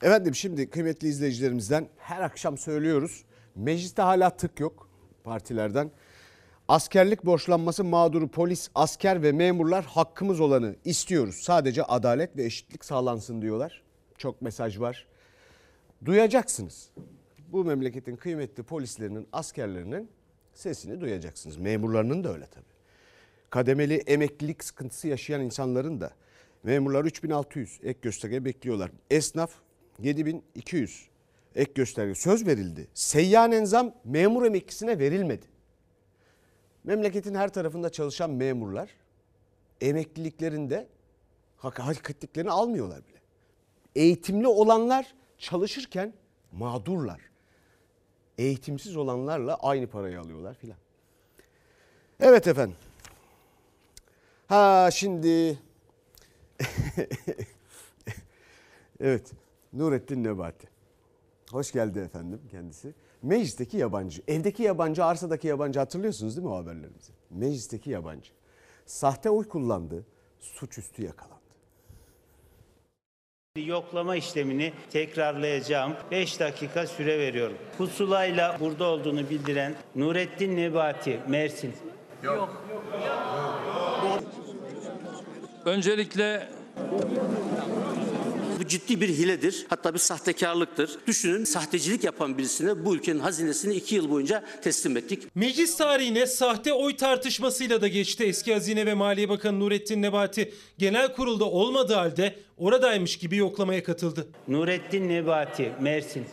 [0.02, 3.24] Efendim şimdi kıymetli izleyicilerimizden her akşam söylüyoruz.
[3.54, 4.88] Mecliste hala tık yok
[5.24, 5.90] partilerden.
[6.68, 11.34] Askerlik borçlanması mağduru polis, asker ve memurlar hakkımız olanı istiyoruz.
[11.34, 13.82] Sadece adalet ve eşitlik sağlansın diyorlar.
[14.18, 15.06] Çok mesaj var.
[16.04, 16.90] Duyacaksınız.
[17.48, 20.10] Bu memleketin kıymetli polislerinin, askerlerinin
[20.54, 21.56] sesini duyacaksınız.
[21.56, 22.64] Memurlarının da öyle tabii.
[23.50, 26.10] Kademeli emeklilik sıkıntısı yaşayan insanların da
[26.64, 28.90] Memurlar 3600 ek gösterge bekliyorlar.
[29.10, 29.50] Esnaf
[30.02, 31.08] 7200
[31.54, 32.88] ek gösterge söz verildi.
[32.94, 35.46] Seyyanen zam memur emeklisine verilmedi.
[36.84, 38.90] Memleketin her tarafında çalışan memurlar
[39.80, 40.88] emekliliklerinde
[41.56, 43.18] hak hak ettiklerini almıyorlar bile.
[43.94, 46.14] Eğitimli olanlar çalışırken
[46.52, 47.20] mağdurlar.
[48.38, 50.76] Eğitimsiz olanlarla aynı parayı alıyorlar filan.
[52.20, 52.76] Evet efendim.
[54.46, 55.58] Ha şimdi
[59.00, 59.32] evet
[59.72, 60.73] Nurettin Nebati.
[61.54, 62.94] Hoş geldi efendim kendisi.
[63.22, 67.12] Meclisteki yabancı, evdeki yabancı, arsadaki yabancı hatırlıyorsunuz değil mi o haberlerimizi?
[67.30, 68.30] Meclisteki yabancı.
[68.86, 70.06] Sahte oy kullandı,
[70.40, 71.40] suçüstü yakalandı.
[73.56, 75.92] Yoklama işlemini tekrarlayacağım.
[76.10, 77.56] 5 dakika süre veriyorum.
[77.78, 81.72] Pusulayla burada olduğunu bildiren Nurettin Nebati, Mersin.
[85.64, 86.48] Öncelikle
[88.64, 89.66] Bu ciddi bir hiledir.
[89.68, 90.98] Hatta bir sahtekarlıktır.
[91.06, 95.22] Düşünün sahtecilik yapan birisine bu ülkenin hazinesini iki yıl boyunca teslim ettik.
[95.34, 100.54] Meclis tarihine sahte oy tartışmasıyla da geçti eski Hazine ve Maliye Bakanı Nurettin Nebati.
[100.78, 104.28] Genel kurulda olmadığı halde oradaymış gibi yoklamaya katıldı.
[104.48, 106.26] Nurettin Nebati, Mersin.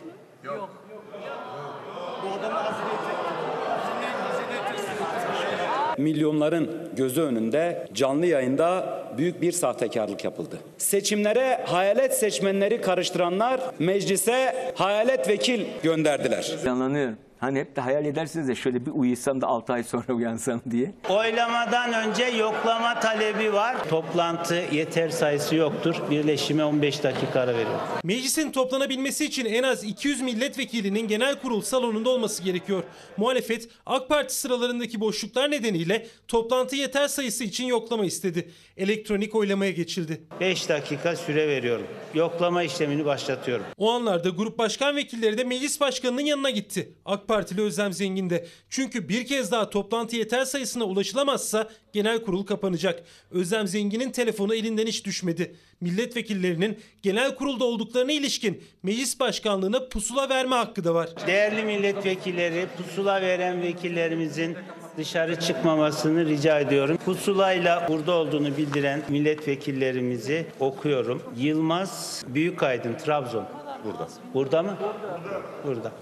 [5.98, 10.58] Milyonların gözü önünde canlı yayında büyük bir sahtekarlık yapıldı.
[10.78, 16.54] Seçimlere hayalet seçmenleri karıştıranlar meclise hayalet vekil gönderdiler.
[16.66, 17.16] Yanlanıyorum.
[17.42, 20.94] Hani hep de hayal edersiniz ya şöyle bir uyusam da 6 ay sonra uyansam diye.
[21.08, 23.88] Oylamadan önce yoklama talebi var.
[23.88, 25.94] Toplantı yeter sayısı yoktur.
[26.10, 27.80] Birleşime 15 dakika ara veriyorum.
[28.04, 32.82] Meclisin toplanabilmesi için en az 200 milletvekilinin genel kurul salonunda olması gerekiyor.
[33.16, 38.50] Muhalefet AK Parti sıralarındaki boşluklar nedeniyle toplantı yeter sayısı için yoklama istedi.
[38.76, 40.22] Elektronik oylamaya geçildi.
[40.40, 41.86] 5 dakika süre veriyorum.
[42.14, 43.64] Yoklama işlemini başlatıyorum.
[43.78, 46.92] O anlarda grup başkan vekilleri de meclis başkanının yanına gitti.
[47.04, 48.46] AK Partili Özlem Zengin de.
[48.70, 53.02] Çünkü bir kez daha toplantı yeter sayısına ulaşılamazsa genel kurul kapanacak.
[53.30, 55.56] Özlem Zengin'in telefonu elinden hiç düşmedi.
[55.80, 61.08] Milletvekillerinin genel kurulda olduklarına ilişkin meclis başkanlığına pusula verme hakkı da var.
[61.26, 64.56] Değerli milletvekilleri, pusula veren vekillerimizin
[64.96, 66.98] dışarı çıkmamasını rica ediyorum.
[67.04, 71.22] Pusulayla burada olduğunu bildiren milletvekillerimizi okuyorum.
[71.36, 73.44] Yılmaz Büyükaydın, Trabzon.
[73.84, 74.08] Burada.
[74.34, 74.76] Burada mı?
[75.66, 75.92] Burada.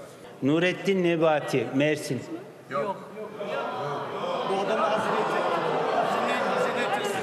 [0.43, 2.21] Nurettin Nebati, Mersin.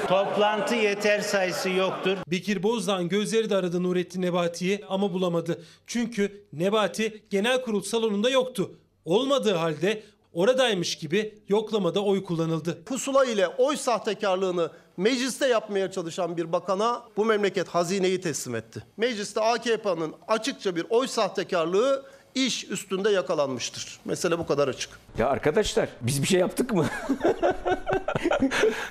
[0.08, 2.18] Toplantı yeter sayısı yoktur.
[2.28, 5.64] Bekir Bozdağ'ın gözleri de aradı Nurettin Nebati'yi ama bulamadı.
[5.88, 8.72] Çünkü Nebati genel kurul salonunda yoktu.
[9.06, 10.04] Olmadığı halde
[10.34, 12.84] oradaymış gibi yoklamada oy kullanıldı.
[12.84, 18.84] Pusula ile oy sahtekarlığını mecliste yapmaya çalışan bir bakana bu memleket hazineyi teslim etti.
[18.98, 22.06] Mecliste AKP'nin açıkça bir oy sahtekarlığı
[22.46, 24.00] iş üstünde yakalanmıştır.
[24.06, 24.90] Mesele bu kadar açık.
[25.18, 26.86] Ya arkadaşlar biz bir şey yaptık mı?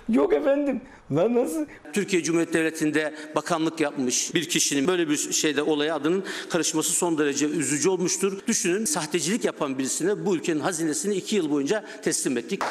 [0.08, 0.80] Yok efendim.
[1.12, 1.66] Lan nasıl?
[1.92, 7.46] Türkiye Cumhuriyeti Devleti'nde bakanlık yapmış bir kişinin böyle bir şeyde olaya adının karışması son derece
[7.46, 8.38] üzücü olmuştur.
[8.46, 12.62] Düşünün sahtecilik yapan birisine bu ülkenin hazinesini iki yıl boyunca teslim ettik.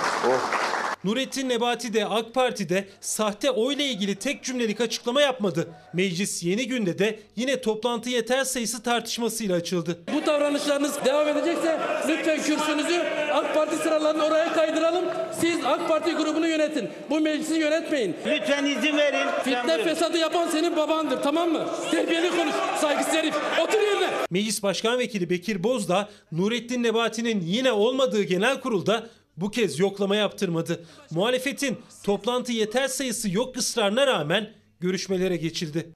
[1.05, 5.67] Nurettin Nebati de AK Parti'de sahte oyla ilgili tek cümlelik açıklama yapmadı.
[5.93, 9.99] Meclis yeni günde de yine toplantı yeter sayısı tartışmasıyla açıldı.
[10.13, 15.05] Bu davranışlarınız devam edecekse lütfen kürsünüzü AK Parti sıralarını oraya kaydıralım.
[15.41, 16.89] Siz AK Parti grubunu yönetin.
[17.10, 18.15] Bu meclisi yönetmeyin.
[18.25, 19.28] Lütfen izin verin.
[19.43, 21.65] Fitne fesadı yapan senin babandır tamam mı?
[21.91, 22.56] Terbiyeli konuş.
[22.82, 23.36] Saygısız herif.
[23.63, 24.10] Otur yerine.
[24.30, 30.86] Meclis Başkan Vekili Bekir Bozdağ, Nurettin Nebati'nin yine olmadığı genel kurulda bu kez yoklama yaptırmadı.
[31.12, 34.49] Muhalefetin toplantı yeter sayısı yok ısrarına rağmen
[34.80, 35.89] görüşmelere geçildi.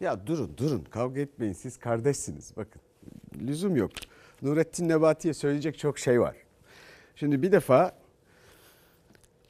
[0.00, 2.82] Ya durun durun kavga etmeyin siz kardeşsiniz bakın.
[3.40, 3.90] Lüzum yok.
[4.42, 6.36] Nurettin Nebati'ye söyleyecek çok şey var.
[7.16, 7.92] Şimdi bir defa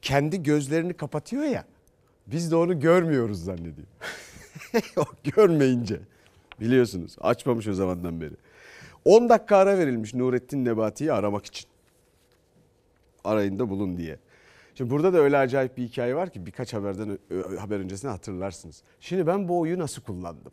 [0.07, 1.65] kendi gözlerini kapatıyor ya.
[2.27, 3.87] Biz de onu görmüyoruz zannediyor.
[4.97, 5.99] o görmeyince
[6.59, 8.33] biliyorsunuz açmamış o zamandan beri.
[9.05, 11.69] 10 dakika ara verilmiş Nurettin Nebati'yi aramak için.
[13.23, 14.19] Arayında bulun diye.
[14.75, 17.19] Şimdi burada da öyle acayip bir hikaye var ki birkaç haberden
[17.59, 18.83] haber öncesine hatırlarsınız.
[18.99, 20.51] Şimdi ben bu oyu nasıl kullandım?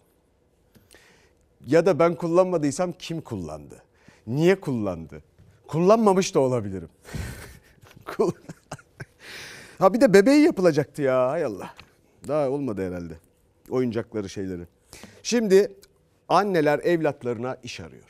[1.67, 3.83] Ya da ben kullanmadıysam kim kullandı?
[4.27, 5.23] Niye kullandı?
[5.67, 6.89] Kullanmamış da olabilirim.
[9.79, 11.75] Ha bir de bebeği yapılacaktı ya hay Allah.
[12.29, 13.15] Daha olmadı herhalde.
[13.71, 14.63] Oyuncakları şeyleri.
[15.23, 15.73] Şimdi
[16.29, 18.05] anneler evlatlarına iş arıyor.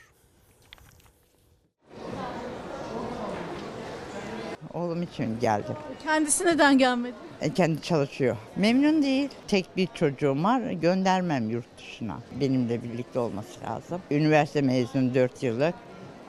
[4.73, 5.75] Oğlum için geldim.
[6.03, 7.13] Kendisi neden gelmedi?
[7.41, 8.37] E, kendi çalışıyor.
[8.55, 9.29] Memnun değil.
[9.47, 10.61] Tek bir çocuğum var.
[10.71, 12.17] Göndermem yurt dışına.
[12.39, 14.01] Benimle birlikte olması lazım.
[14.11, 15.75] Üniversite mezunu 4 yıllık.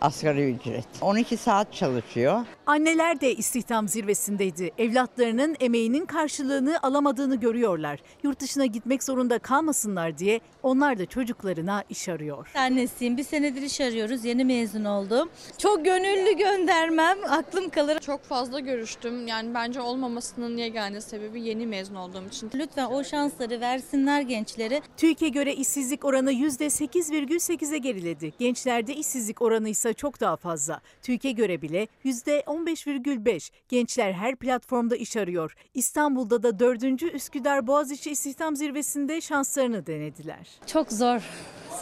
[0.00, 0.84] Asgari ücret.
[1.00, 2.46] 12 saat çalışıyor.
[2.66, 4.70] Anneler de istihdam zirvesindeydi.
[4.78, 8.00] Evlatlarının emeğinin karşılığını alamadığını görüyorlar.
[8.22, 12.48] Yurt dışına gitmek zorunda kalmasınlar diye onlar da çocuklarına iş arıyor.
[12.54, 13.16] Annesiyim.
[13.16, 14.24] Bir senedir iş arıyoruz.
[14.24, 15.28] Yeni mezun oldum.
[15.58, 17.18] Çok gönüllü göndermem.
[17.30, 17.98] Aklım kalır.
[17.98, 19.26] Çok fazla görüştüm.
[19.26, 22.50] Yani bence olmamasının yegane sebebi yeni mezun olduğum için.
[22.54, 24.82] Lütfen o şansları versinler gençlere.
[24.96, 28.32] TÜİK'e göre işsizlik oranı %8,8'e geriledi.
[28.38, 30.80] Gençlerde işsizlik oranı ise çok daha fazla.
[31.02, 33.50] TÜİK'e göre bile %15,5.
[33.68, 35.54] Gençler her platformda iş arıyor.
[35.74, 37.02] İstanbul'da da 4.
[37.02, 40.48] Üsküdar Boğaziçi İstihdam Zirvesi'nde şanslarını denediler.
[40.66, 41.20] Çok zor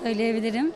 [0.02, 0.72] söyleyebilirim.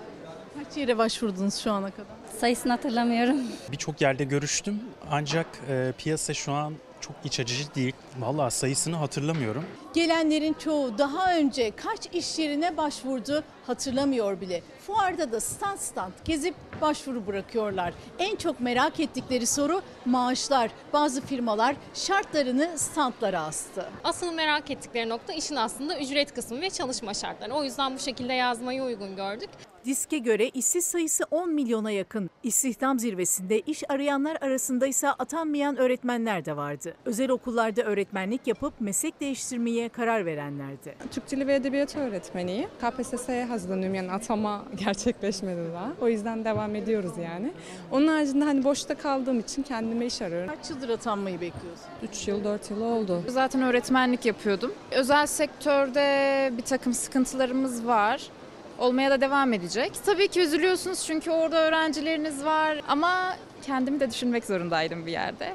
[0.65, 2.17] Kaç yere başvurdunuz şu ana kadar?
[2.41, 3.37] Sayısını hatırlamıyorum.
[3.73, 6.75] Birçok yerde görüştüm ancak e, piyasa şu an
[7.09, 7.93] çok iç açıcı değil.
[8.19, 9.65] Vallahi sayısını hatırlamıyorum.
[9.95, 14.63] Gelenlerin çoğu daha önce kaç iş yerine başvurdu hatırlamıyor bile.
[14.87, 17.95] Fuarda da stand stand gezip başvuru bırakıyorlar.
[18.19, 20.71] En çok merak ettikleri soru maaşlar.
[20.93, 23.89] Bazı firmalar şartlarını standlara astı.
[24.05, 27.55] Asıl merak ettikleri nokta işin aslında ücret kısmı ve çalışma şartları.
[27.55, 29.51] O yüzden bu şekilde yazmayı uygun gördük.
[29.89, 32.31] Diske göre işsiz sayısı 10 milyona yakın.
[32.43, 36.95] İstihdam zirvesinde iş arayanlar arasında ise atanmayan öğretmenler de vardı.
[37.05, 40.95] Özel okullarda öğretmenlik yapıp meslek değiştirmeye karar verenlerdi.
[41.11, 42.69] Türk Dili ve Edebiyatı öğretmeniyim.
[42.81, 45.93] KPSS'ye hazırlanıyorum yani atama gerçekleşmedi daha.
[46.01, 47.53] O yüzden devam ediyoruz yani.
[47.93, 50.55] Onun haricinde hani boşta kaldığım için kendime iş arıyorum.
[50.55, 51.87] Kaç yıldır atanmayı bekliyorsun?
[52.03, 53.23] 3 yıl 4 yıl oldu.
[53.29, 54.73] Zaten öğretmenlik yapıyordum.
[54.91, 58.31] Özel sektörde bir takım sıkıntılarımız var.
[58.79, 59.93] Olmaya da devam edecek.
[60.07, 65.55] Tabii ki üzülüyorsunuz çünkü orada öğrencileriniz var ama kendimi de düşünmek zorundaydım bir yerde.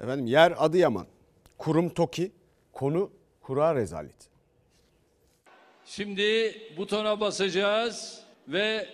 [0.00, 1.06] Efendim yer Adıyaman.
[1.58, 2.32] Kurum TOKİ.
[2.72, 4.28] Konu kura rezalet.
[5.84, 8.88] Şimdi butona basacağız ve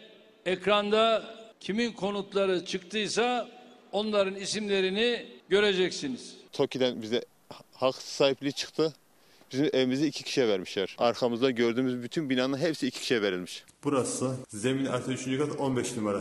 [0.47, 1.25] ekranda
[1.61, 3.49] kimin konutları çıktıysa
[3.93, 6.37] onların isimlerini göreceksiniz.
[6.53, 7.25] TOKİ'den bize
[7.73, 8.95] hak sahipliği çıktı.
[9.55, 10.97] Bizim evimizi iki kişiye vermişler.
[10.99, 13.65] Arkamızda gördüğümüz bütün binanın hepsi iki kişiye verilmiş.
[13.85, 15.39] Burası zemin artı 3.
[15.39, 16.21] kat 15 numara.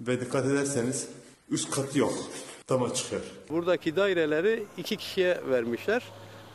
[0.00, 1.08] Ve dikkat ederseniz
[1.50, 2.12] üst katı yok.
[2.68, 3.22] Dama çıkıyor.
[3.48, 6.02] Buradaki daireleri iki kişiye vermişler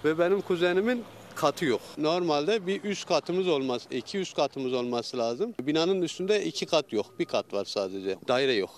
[0.05, 1.03] ve benim kuzenimin
[1.35, 1.81] katı yok.
[1.97, 5.53] Normalde bir üst katımız olmaz, iki üst katımız olması lazım.
[5.61, 8.17] Binanın üstünde iki kat yok, bir kat var sadece.
[8.27, 8.71] Daire yok.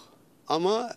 [0.48, 0.90] Ama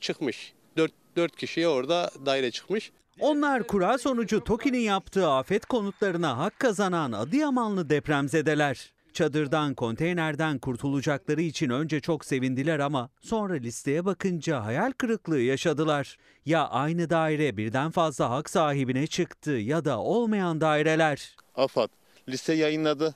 [0.00, 0.52] çıkmış.
[0.76, 2.92] Dört, dört kişiye orada daire çıkmış.
[3.20, 8.92] Onlar kura sonucu TOKİ'nin yaptığı afet konutlarına hak kazanan Adıyamanlı depremzedeler.
[9.12, 16.16] Çadırdan, konteynerden kurtulacakları için önce çok sevindiler ama sonra listeye bakınca hayal kırıklığı yaşadılar.
[16.46, 21.36] Ya aynı daire birden fazla hak sahibine çıktı ya da olmayan daireler.
[21.54, 21.88] AFAD
[22.28, 23.14] liste yayınladı.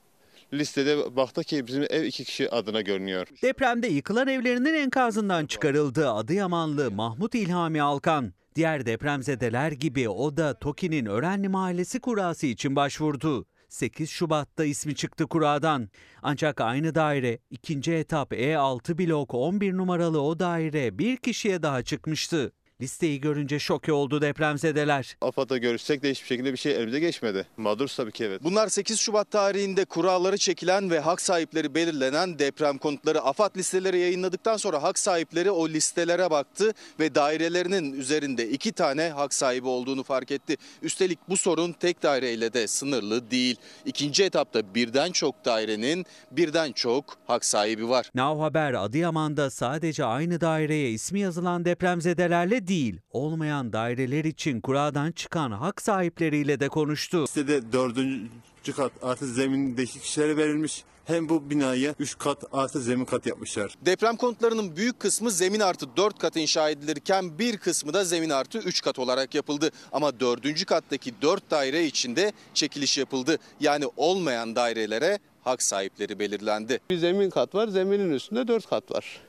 [0.52, 3.26] Listede baktı ki bizim ev iki kişi adına görünüyor.
[3.42, 8.32] Depremde yıkılan evlerinin enkazından çıkarıldı Adıyamanlı Mahmut İlhami Alkan.
[8.56, 13.46] Diğer depremzedeler gibi o da TOKİ'nin Örenli Mahallesi kurası için başvurdu.
[13.68, 15.88] 8 Şubat'ta ismi çıktı kuradan.
[16.22, 22.52] Ancak aynı daire ikinci etap E6 blok 11 numaralı o daire bir kişiye daha çıkmıştı.
[22.80, 25.16] Listeyi görünce şoke oldu depremzedeler.
[25.20, 27.46] AFAD'la görüşsek de hiçbir şekilde bir şey elimize geçmedi.
[27.56, 28.44] Mağduruz tabii ki evet.
[28.44, 33.20] Bunlar 8 Şubat tarihinde kuralları çekilen ve hak sahipleri belirlenen deprem konutları.
[33.22, 39.34] AFAD listeleri yayınladıktan sonra hak sahipleri o listelere baktı ve dairelerinin üzerinde iki tane hak
[39.34, 40.56] sahibi olduğunu fark etti.
[40.82, 43.56] Üstelik bu sorun tek daireyle de sınırlı değil.
[43.86, 48.10] İkinci etapta birden çok dairenin birden çok hak sahibi var.
[48.14, 52.73] Now Haber Adıyaman'da sadece aynı daireye ismi yazılan depremzedelerle değil,
[53.10, 57.26] olmayan daireler için kuradan çıkan hak sahipleriyle de konuştu.
[57.26, 60.84] Sitede dördüncü kat artı zemindeki kişilere verilmiş.
[61.04, 63.74] Hem bu binaya 3 kat artı zemin kat yapmışlar.
[63.86, 68.58] Deprem konutlarının büyük kısmı zemin artı 4 kat inşa edilirken bir kısmı da zemin artı
[68.58, 69.70] 3 kat olarak yapıldı.
[69.92, 73.38] Ama dördüncü kattaki 4 daire içinde çekiliş yapıldı.
[73.60, 76.80] Yani olmayan dairelere hak sahipleri belirlendi.
[76.90, 79.20] Bir zemin kat var, zeminin üstünde dört kat var.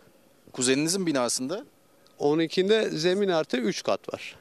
[0.52, 1.66] Kuzeninizin binasında
[2.20, 4.36] 12'inde zemin artı 3 kat var.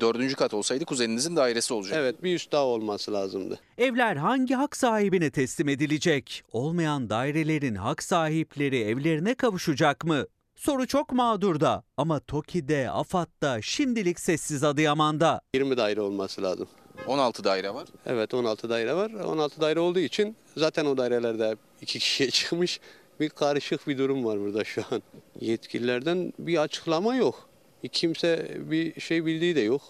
[0.00, 1.96] dördüncü kat olsaydı kuzeninizin dairesi olacak.
[2.00, 3.58] Evet bir üst daha olması lazımdı.
[3.78, 6.42] Evler hangi hak sahibine teslim edilecek?
[6.52, 10.26] Olmayan dairelerin hak sahipleri evlerine kavuşacak mı?
[10.56, 15.40] Soru çok mağdurda ama TOKİ'de, AFAD'da şimdilik sessiz Adıyaman'da.
[15.54, 16.68] 20 daire olması lazım.
[17.06, 17.88] 16 daire var.
[18.06, 19.10] Evet 16 daire var.
[19.10, 22.80] 16 daire olduğu için zaten o dairelerde iki kişiye çıkmış.
[23.20, 25.02] Bir karışık bir durum var burada şu an.
[25.40, 27.48] Yetkililerden bir açıklama yok.
[27.92, 29.82] Kimse bir şey bildiği de yok.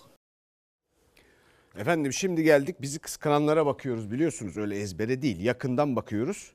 [1.78, 6.52] Efendim şimdi geldik bizi kıskananlara bakıyoruz biliyorsunuz öyle ezbere değil yakından bakıyoruz.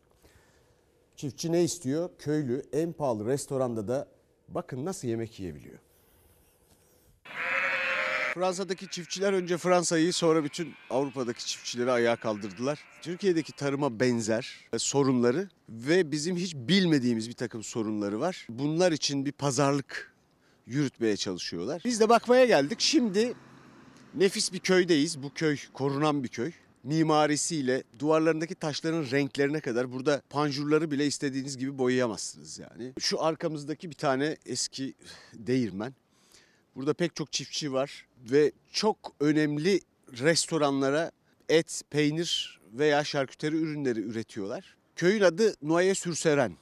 [1.16, 2.10] Çiftçi ne istiyor?
[2.20, 4.08] Köylü en pahalı restoranda da
[4.48, 5.80] bakın nasıl yemek yiyebiliyor.
[8.34, 12.80] Fransa'daki çiftçiler önce Fransa'yı sonra bütün Avrupa'daki çiftçileri ayağa kaldırdılar.
[13.02, 18.48] Türkiye'deki tarıma benzer e, sorunları ve bizim hiç bilmediğimiz bir takım sorunları var.
[18.50, 20.14] Bunlar için bir pazarlık
[20.66, 21.82] yürütmeye çalışıyorlar.
[21.86, 22.80] Biz de bakmaya geldik.
[22.80, 23.34] Şimdi
[24.16, 25.24] nefis bir köydeyiz.
[25.24, 26.52] Bu köy korunan bir köy.
[26.84, 32.94] Mimarisiyle duvarlarındaki taşların renklerine kadar burada panjurları bile istediğiniz gibi boyayamazsınız yani.
[33.00, 34.94] Şu arkamızdaki bir tane eski
[35.34, 35.94] değirmen.
[36.76, 39.82] Burada pek çok çiftçi var ve çok önemli
[40.20, 41.12] restoranlara
[41.50, 44.76] et, peynir veya şarküteri ürünleri üretiyorlar.
[44.96, 46.54] Köyün adı Noye-sur-Seren.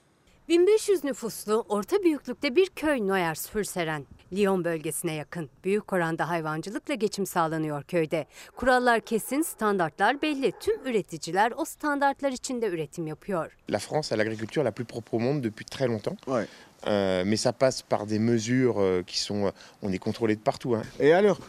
[0.49, 4.05] 1500 nüfuslu orta büyüklükte bir köy Noyers-Fürseren.
[4.33, 5.49] Lyon bölgesine yakın.
[5.63, 8.25] Büyük oranda hayvancılıkla geçim sağlanıyor köyde.
[8.55, 10.53] Kurallar kesin, standartlar belli.
[10.59, 13.57] Tüm üreticiler o standartlar içinde üretim yapıyor.
[13.69, 16.17] La France a l'agriculture la plus propre au monde depuis très longtemps.
[16.27, 16.45] Euh,
[16.85, 19.47] mais ça passe par des mesures euh, qui sont.
[19.47, 19.51] euh,
[19.81, 20.75] On est contrôlé de partout.
[20.75, 20.81] hein.
[20.99, 21.39] Et alors,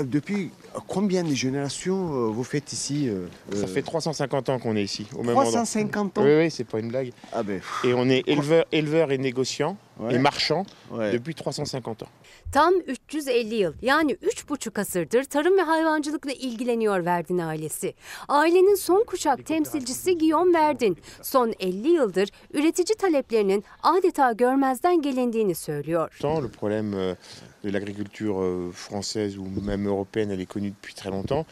[0.00, 0.50] depuis
[0.86, 4.82] combien de générations euh, vous faites ici euh, Ça euh, fait 350 ans qu'on est
[4.84, 5.44] ici, au même endroit.
[5.44, 7.12] 350 ans Oui, oui, c'est pas une blague.
[7.32, 10.14] Ah ben, Et on est éleveur, éleveur et négociant Ouais.
[10.14, 11.12] et marchand Ouais.
[11.12, 12.08] depuis 350 ans.
[12.52, 17.94] Tam 350 yıl yani 3,5 asırdır tarım ve hayvancılıkla ilgileniyor Verdin ailesi.
[18.28, 26.10] Ailenin son kuşak temsilcisi Guillaume Verdin son 50 yıldır üretici taleplerinin adeta görmezden gelindiğini söylüyor.
[26.22, 27.16] Le problème euh,
[27.64, 31.46] de l'agriculture euh, française ou même européenne, elle est connue depuis très longtemps.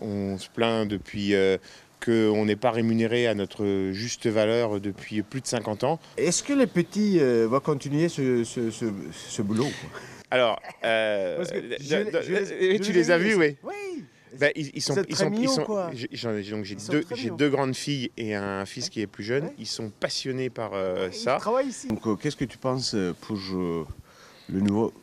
[0.00, 1.56] On se plaint depuis euh,
[2.04, 6.00] qu'on n'est pas rémunéré à notre juste valeur depuis plus de 50 ans.
[6.16, 9.68] Est-ce que les petits euh, vont continuer ce, ce, ce, ce boulot
[10.32, 11.44] Alors, euh,
[11.80, 13.56] je tu les as vus, oui.
[13.62, 14.04] Oui.
[14.40, 15.90] Ben, ils, ils sont, ils sont, ils sont- quoi.
[15.92, 16.08] j'ai-
[17.36, 19.50] deux, grandes filles et un fils qui est plus jeune.
[19.58, 21.36] Ils sont passionnés par euh, ça.
[21.36, 21.88] travaille ici.
[21.88, 23.84] Donc, euh, qu'est-ce que tu penses pour euh,
[24.50, 24.94] le nouveau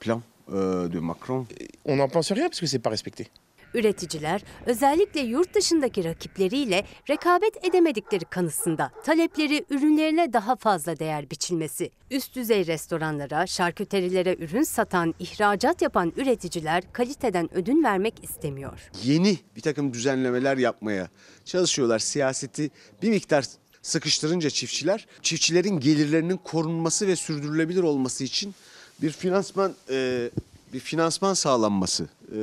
[0.00, 1.46] plan euh, de Macron
[1.84, 3.28] On n'en pense rien parce que c'est pas respecté.
[3.74, 11.90] Üreticiler özellikle yurt dışındaki rakipleriyle rekabet edemedikleri kanısında talepleri ürünlerine daha fazla değer biçilmesi.
[12.10, 18.90] Üst düzey restoranlara, şarküterilere ürün satan, ihracat yapan üreticiler kaliteden ödün vermek istemiyor.
[19.04, 21.08] Yeni bir takım düzenlemeler yapmaya
[21.44, 21.98] çalışıyorlar.
[21.98, 22.70] Siyaseti
[23.02, 23.44] bir miktar
[23.82, 28.54] sıkıştırınca çiftçiler, çiftçilerin gelirlerinin korunması ve sürdürülebilir olması için
[29.02, 30.30] bir finansman e,
[30.72, 32.38] bir finansman sağlanması e,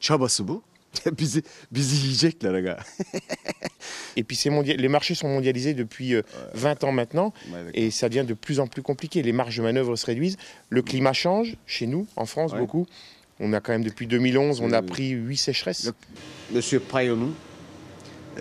[0.00, 0.62] çabası bu.
[1.18, 2.78] bizi bizi yiyecekler aga.
[4.16, 6.22] Et puis c'est les marchés sont mondialisés depuis euh,
[6.54, 7.32] 20 ans maintenant
[7.74, 9.22] et ça devient de plus en plus compliqué.
[9.22, 10.36] Les marges de manœuvre se réduisent.
[10.68, 12.58] Le climat change chez nous, en France, Ouais.
[12.58, 12.86] beaucoup.
[13.38, 15.92] On a quand même depuis 2011, on a Euh, pris 8 sécheresses.
[16.52, 17.32] Monsieur Payon'un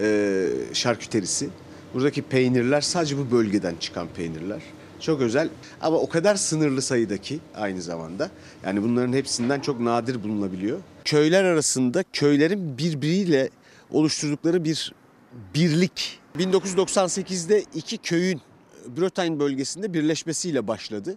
[0.01, 1.49] e, şarküterisi.
[1.93, 4.61] Buradaki peynirler sadece bu bölgeden çıkan peynirler.
[4.99, 5.49] Çok özel
[5.81, 8.29] ama o kadar sınırlı sayıdaki aynı zamanda.
[8.65, 10.79] Yani bunların hepsinden çok nadir bulunabiliyor.
[11.05, 13.49] Köyler arasında köylerin birbiriyle
[13.91, 14.93] oluşturdukları bir
[15.55, 16.19] birlik.
[16.37, 18.41] 1998'de iki köyün
[18.97, 21.15] Bretagne bölgesinde birleşmesiyle başladı.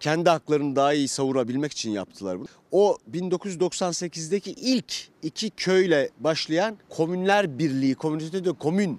[0.00, 2.46] Kendi haklarını daha iyi savurabilmek için yaptılar bunu.
[2.72, 8.98] O 1998'deki ilk iki köyle başlayan Komünler Birliği, Komünite de Komün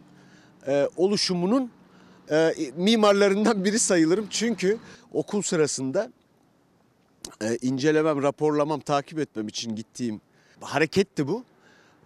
[0.68, 1.72] e, oluşumunun
[2.32, 4.28] e, mimarlarından biri sayılırım.
[4.30, 4.78] Çünkü
[5.14, 6.12] okul sırasında
[7.42, 10.22] e, incelemem, raporlamam, takip etmem için gittiğim
[10.62, 11.44] hareketti bu.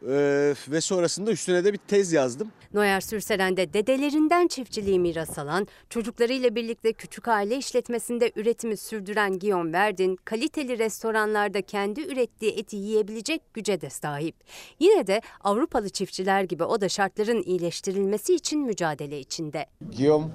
[0.08, 2.52] E, ve sonrasında üstüne de bir tez yazdım.
[2.74, 10.16] Noyer Sürselen'de dedelerinden çiftçiliği miras alan, çocuklarıyla birlikte küçük aile işletmesinde üretimi sürdüren Guillaume Verdin,
[10.26, 14.36] kaliteli restoranlarda kendi ürettiği eti yiyebilecek güce de sahip.
[14.80, 19.66] Yine de Avrupalı çiftçiler gibi o da şartların iyileştirilmesi için mücadele içinde.
[19.98, 20.28] Guillaume,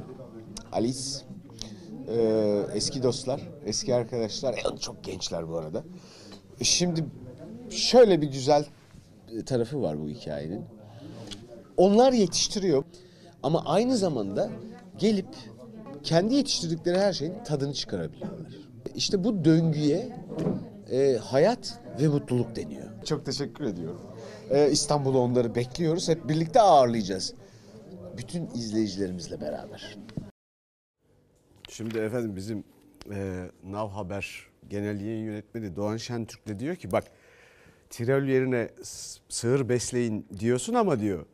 [0.73, 1.01] Alice,
[2.09, 2.19] e,
[2.75, 5.85] eski dostlar, eski arkadaşlar, e, çok gençler bu arada.
[6.63, 7.05] Şimdi
[7.71, 8.65] şöyle bir güzel
[9.45, 10.65] tarafı var bu hikayenin.
[11.77, 12.85] Onlar yetiştiriyor
[13.43, 14.51] ama aynı zamanda
[14.99, 15.29] gelip
[16.03, 18.53] kendi yetiştirdikleri her şeyin tadını çıkarabiliyorlar.
[18.95, 20.17] İşte bu döngüye
[20.91, 23.05] e, hayat ve mutluluk deniyor.
[23.05, 24.01] Çok teşekkür ediyorum.
[24.51, 26.09] E, İstanbul'a onları bekliyoruz.
[26.09, 27.35] Hep birlikte ağırlayacağız
[28.17, 29.97] bütün izleyicilerimizle beraber.
[31.69, 32.65] Şimdi efendim bizim
[33.13, 37.05] e, Nav Haber Genel Yayın Yönetmeni Doğan Şentürk de diyor ki bak
[37.91, 38.69] Tirol yerine
[39.29, 41.27] sığır besleyin diyorsun ama diyor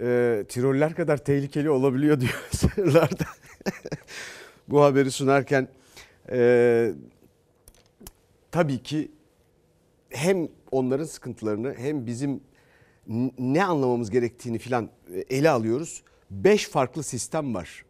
[0.00, 3.24] e, Tiroller kadar tehlikeli olabiliyor diyor sığırlarda.
[4.68, 5.68] Bu haberi sunarken
[6.30, 6.92] e,
[8.50, 9.10] tabii ki
[10.10, 12.40] hem onların sıkıntılarını hem bizim
[13.38, 16.02] ne anlamamız gerektiğini filan e, ele alıyoruz.
[16.30, 17.84] Beş farklı sistem var.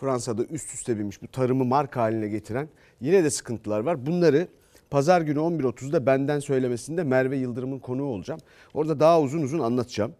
[0.00, 2.68] Fransa'da üst üste binmiş bu tarımı marka haline getiren
[3.00, 4.06] yine de sıkıntılar var.
[4.06, 4.48] Bunları
[4.90, 8.40] pazar günü 11.30'da benden söylemesinde Merve Yıldırım'ın konuğu olacağım.
[8.74, 10.14] Orada daha uzun uzun anlatacağım.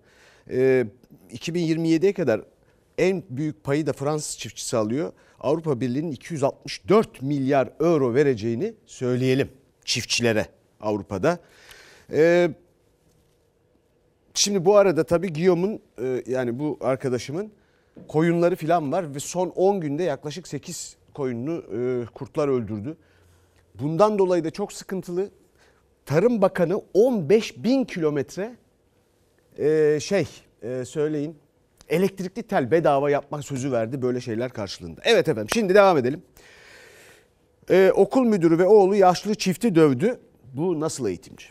[0.51, 0.87] Ee,
[1.31, 2.41] 2027'ye kadar
[2.99, 5.13] en büyük payı da Fransız çiftçisi alıyor.
[5.41, 9.49] Avrupa Birliği'nin 264 milyar euro vereceğini söyleyelim
[9.85, 10.47] çiftçilere
[10.81, 11.39] Avrupa'da.
[12.13, 12.51] Ee,
[14.35, 17.53] şimdi bu arada tabii Guillaume'un e, yani bu arkadaşımın
[18.09, 22.97] koyunları falan var ve son 10 günde yaklaşık 8 koyununu e, kurtlar öldürdü.
[23.81, 25.31] Bundan dolayı da çok sıkıntılı.
[26.07, 28.57] Tarım Bakanı 15 bin kilometre
[29.59, 30.27] e, şey
[30.63, 31.39] e, söyleyin
[31.89, 35.01] elektrikli tel bedava yapmak sözü verdi böyle şeyler karşılığında.
[35.05, 36.23] Evet efendim şimdi devam edelim.
[37.71, 40.21] Ee, okul müdürü ve oğlu yaşlı çifti dövdü.
[40.55, 41.47] Bu nasıl eğitimci?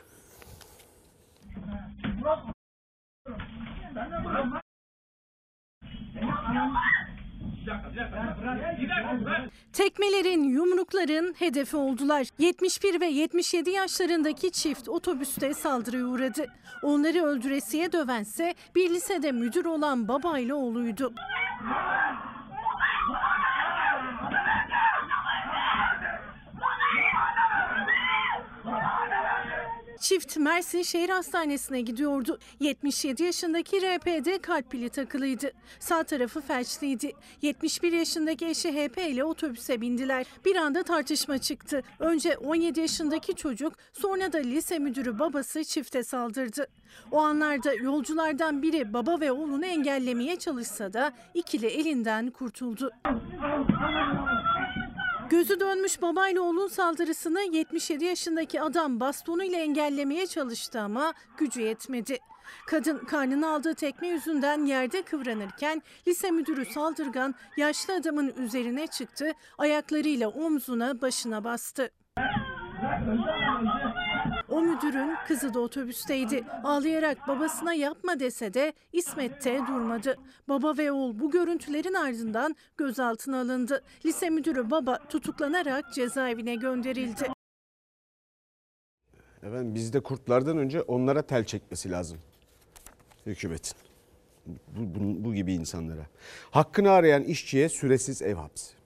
[9.74, 12.28] Tekmelerin, yumrukların hedefi oldular.
[12.40, 16.46] 71 ve 77 yaşlarındaki çift otobüste saldırıya uğradı.
[16.84, 21.14] Onları öldüresiye dövense bir lisede müdür olan babayla oğluydu.
[30.00, 32.40] Çift Mersin Şehir Hastanesi'ne gidiyordu.
[32.60, 35.52] 77 yaşındaki RP'de kalp pili takılıydı.
[35.80, 37.12] Sağ tarafı felçliydi.
[37.42, 40.26] 71 yaşındaki eşi HP ile otobüse bindiler.
[40.46, 41.84] Bir anda tartışma çıktı.
[42.00, 46.68] Önce 17 yaşındaki çocuk sonra da lise müdürü babası çifte saldırdı.
[47.12, 52.92] O anlarda yolculardan biri baba ve oğlunu engellemeye çalışsa da ikili elinden kurtuldu.
[55.30, 62.18] Gözü dönmüş babayla oğlun saldırısını 77 yaşındaki adam bastonuyla engellemeye çalıştı ama gücü yetmedi.
[62.68, 70.30] Kadın karnına aldığı tekme yüzünden yerde kıvranırken lise müdürü saldırgan yaşlı adamın üzerine çıktı, ayaklarıyla
[70.30, 71.92] omzuna başına bastı.
[74.58, 76.44] O müdürün kızı da otobüsteydi.
[76.64, 80.18] Ağlayarak babasına yapma dese de İsmet de durmadı.
[80.50, 83.84] Baba ve oğul bu görüntülerin ardından gözaltına alındı.
[84.06, 87.32] Lise müdürü baba tutuklanarak cezaevine gönderildi.
[89.44, 92.18] Efendim bizde kurtlardan önce onlara tel çekmesi lazım.
[93.26, 93.78] Hükümetin.
[94.46, 96.06] Bu, bu, bu gibi insanlara.
[96.52, 98.77] Hakkını arayan işçiye süresiz ev hapsi.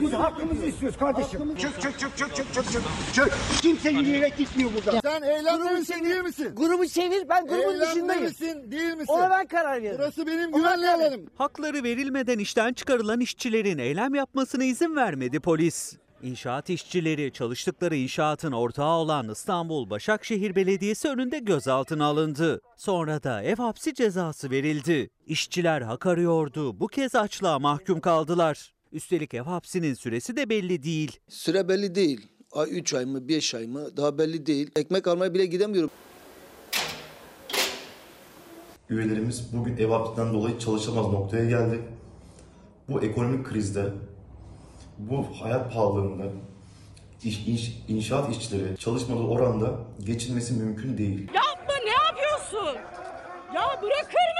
[0.00, 1.56] Biz hakkımızı istiyoruz kardeşim.
[1.56, 2.82] Çık çık çık çık çık çık çık.
[3.14, 3.32] Çık.
[3.62, 5.00] Kimse yürüyerek gitmiyor burada.
[5.00, 6.52] Sen eylemli misin değil misin?
[6.56, 8.22] Grubu çevir ben grubun Eylemli dışındayım.
[8.24, 9.12] misin değil misin?
[9.12, 9.96] Ona ben karar veririm.
[9.98, 11.26] Burası benim güvenli alanım.
[11.38, 15.96] Hakları verilmeden işten çıkarılan işçilerin eylem yapmasına izin vermedi polis.
[16.22, 22.60] İnşaat işçileri çalıştıkları inşaatın ortağı olan İstanbul Başakşehir Belediyesi önünde gözaltına alındı.
[22.76, 25.10] Sonra da ev hapsi cezası verildi.
[25.26, 26.80] İşçiler hak arıyordu.
[26.80, 28.74] Bu kez açlığa mahkum kaldılar.
[28.94, 31.18] Üstelik ev hapsinin süresi de belli değil.
[31.28, 32.26] Süre belli değil.
[32.52, 34.70] Ay 3 ay mı 5 ay mı daha belli değil.
[34.76, 35.90] Ekmek almaya bile gidemiyorum.
[38.90, 41.80] Üyelerimiz bugün ev hapsinden dolayı çalışamaz noktaya geldi.
[42.88, 43.84] Bu ekonomik krizde,
[44.98, 46.24] bu hayat pahalılığında
[47.24, 51.28] iş, iş- inşaat işçileri çalışmadığı oranda geçinmesi mümkün değil.
[51.34, 52.78] Yapma ne yapıyorsun?
[53.54, 54.33] Ya bırakır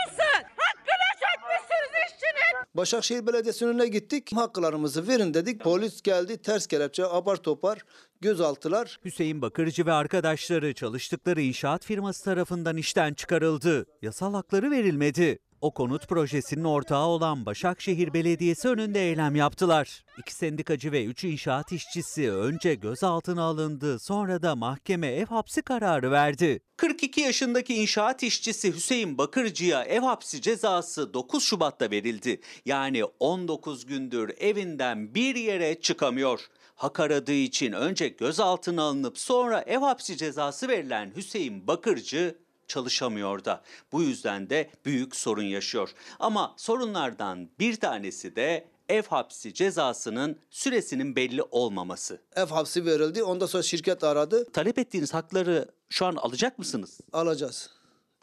[2.75, 4.31] Başakşehir Belediyesi önüne gittik.
[4.35, 5.61] Haklarımızı verin dedik.
[5.61, 7.79] Polis geldi ters kelepçe apar topar
[8.21, 8.99] gözaltılar.
[9.05, 13.87] Hüseyin Bakırcı ve arkadaşları çalıştıkları inşaat firması tarafından işten çıkarıldı.
[14.03, 15.39] Yasal hakları verilmedi.
[15.65, 20.05] O konut projesinin ortağı olan Başakşehir Belediyesi önünde eylem yaptılar.
[20.19, 26.11] İki sendikacı ve üç inşaat işçisi önce gözaltına alındı, sonra da mahkeme ev hapsi kararı
[26.11, 26.61] verdi.
[26.77, 32.41] 42 yaşındaki inşaat işçisi Hüseyin Bakırcı'ya ev hapsi cezası 9 Şubat'ta verildi.
[32.65, 36.41] Yani 19 gündür evinden bir yere çıkamıyor.
[36.75, 43.63] Hak aradığı için önce gözaltına alınıp sonra ev hapsi cezası verilen Hüseyin Bakırcı çalışamıyor da.
[43.93, 45.91] Bu yüzden de büyük sorun yaşıyor.
[46.21, 52.21] Ama sorunlardan bir tanesi de ev hapsi cezasının süresinin belli olmaması.
[52.37, 53.23] Ev hapsi verildi.
[53.23, 54.53] Ondan sonra şirket aradı.
[54.53, 57.01] Talep ettiğiniz hakları şu an alacak mısınız?
[57.13, 57.71] Alacağız.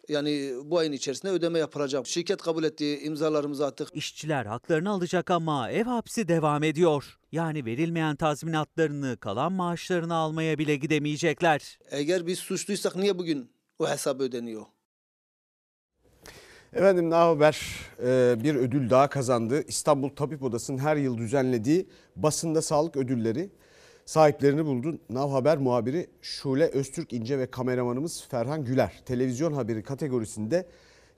[0.09, 2.07] Yani bu ayın içerisinde ödeme yapılacak.
[2.07, 3.89] Şirket kabul ettiği imzalarımızı attık.
[3.93, 7.17] İşçiler haklarını alacak ama ev hapsi devam ediyor.
[7.31, 11.79] Yani verilmeyen tazminatlarını, kalan maaşlarını almaya bile gidemeyecekler.
[11.91, 14.65] Eğer biz suçluysak niye bugün o hesap ödeniyor?
[16.73, 17.61] Efendim ne haber?
[18.03, 19.63] Ee, bir ödül daha kazandı.
[19.67, 23.49] İstanbul Tabip Odası'nın her yıl düzenlediği basında sağlık ödülleri.
[24.05, 24.99] sahiplerini buldu.
[25.09, 30.67] Nav Haber muhabiri Şule Öztürk İnce ve kameramanımız Ferhan Güler televizyon haberi kategorisinde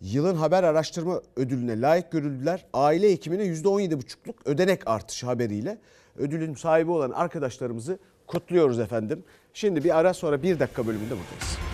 [0.01, 2.65] yılın haber araştırma ödülüne layık görüldüler.
[2.73, 5.77] Aile hekimine %17,5'luk ödenek artışı haberiyle
[6.17, 9.23] ödülün sahibi olan arkadaşlarımızı kutluyoruz efendim.
[9.53, 11.72] Şimdi bir ara sonra bir dakika bölümünde buradayız.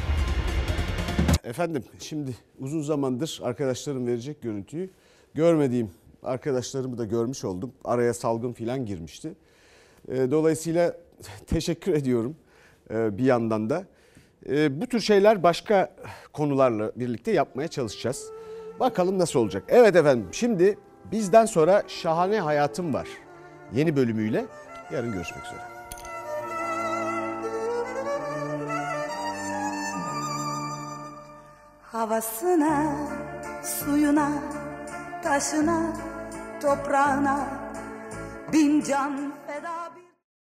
[1.50, 4.90] Efendim şimdi uzun zamandır arkadaşlarım verecek görüntüyü
[5.34, 5.92] görmediğim
[6.24, 7.74] arkadaşlarımı da görmüş oldum.
[7.84, 9.34] Araya salgın filan girmişti.
[10.08, 10.98] E, Dolayısıyla
[11.48, 12.36] teşekkür ediyorum
[12.92, 13.84] e, bir yandan da.
[14.50, 15.96] E, Bu tür şeyler başka
[16.34, 18.30] konularla birlikte yapmaya çalışacağız.
[18.80, 19.64] Bakalım nasıl olacak.
[19.68, 20.78] Evet efendim şimdi
[21.12, 23.08] bizden sonra Şahane Hayatım var.
[23.74, 24.46] Yeni bölümüyle
[24.94, 25.69] yarın görüşmek üzere.
[32.00, 32.96] Havasına,
[33.64, 34.30] suyuna,
[35.24, 35.82] taşına,
[36.62, 37.48] toprağına
[38.54, 39.34] bin can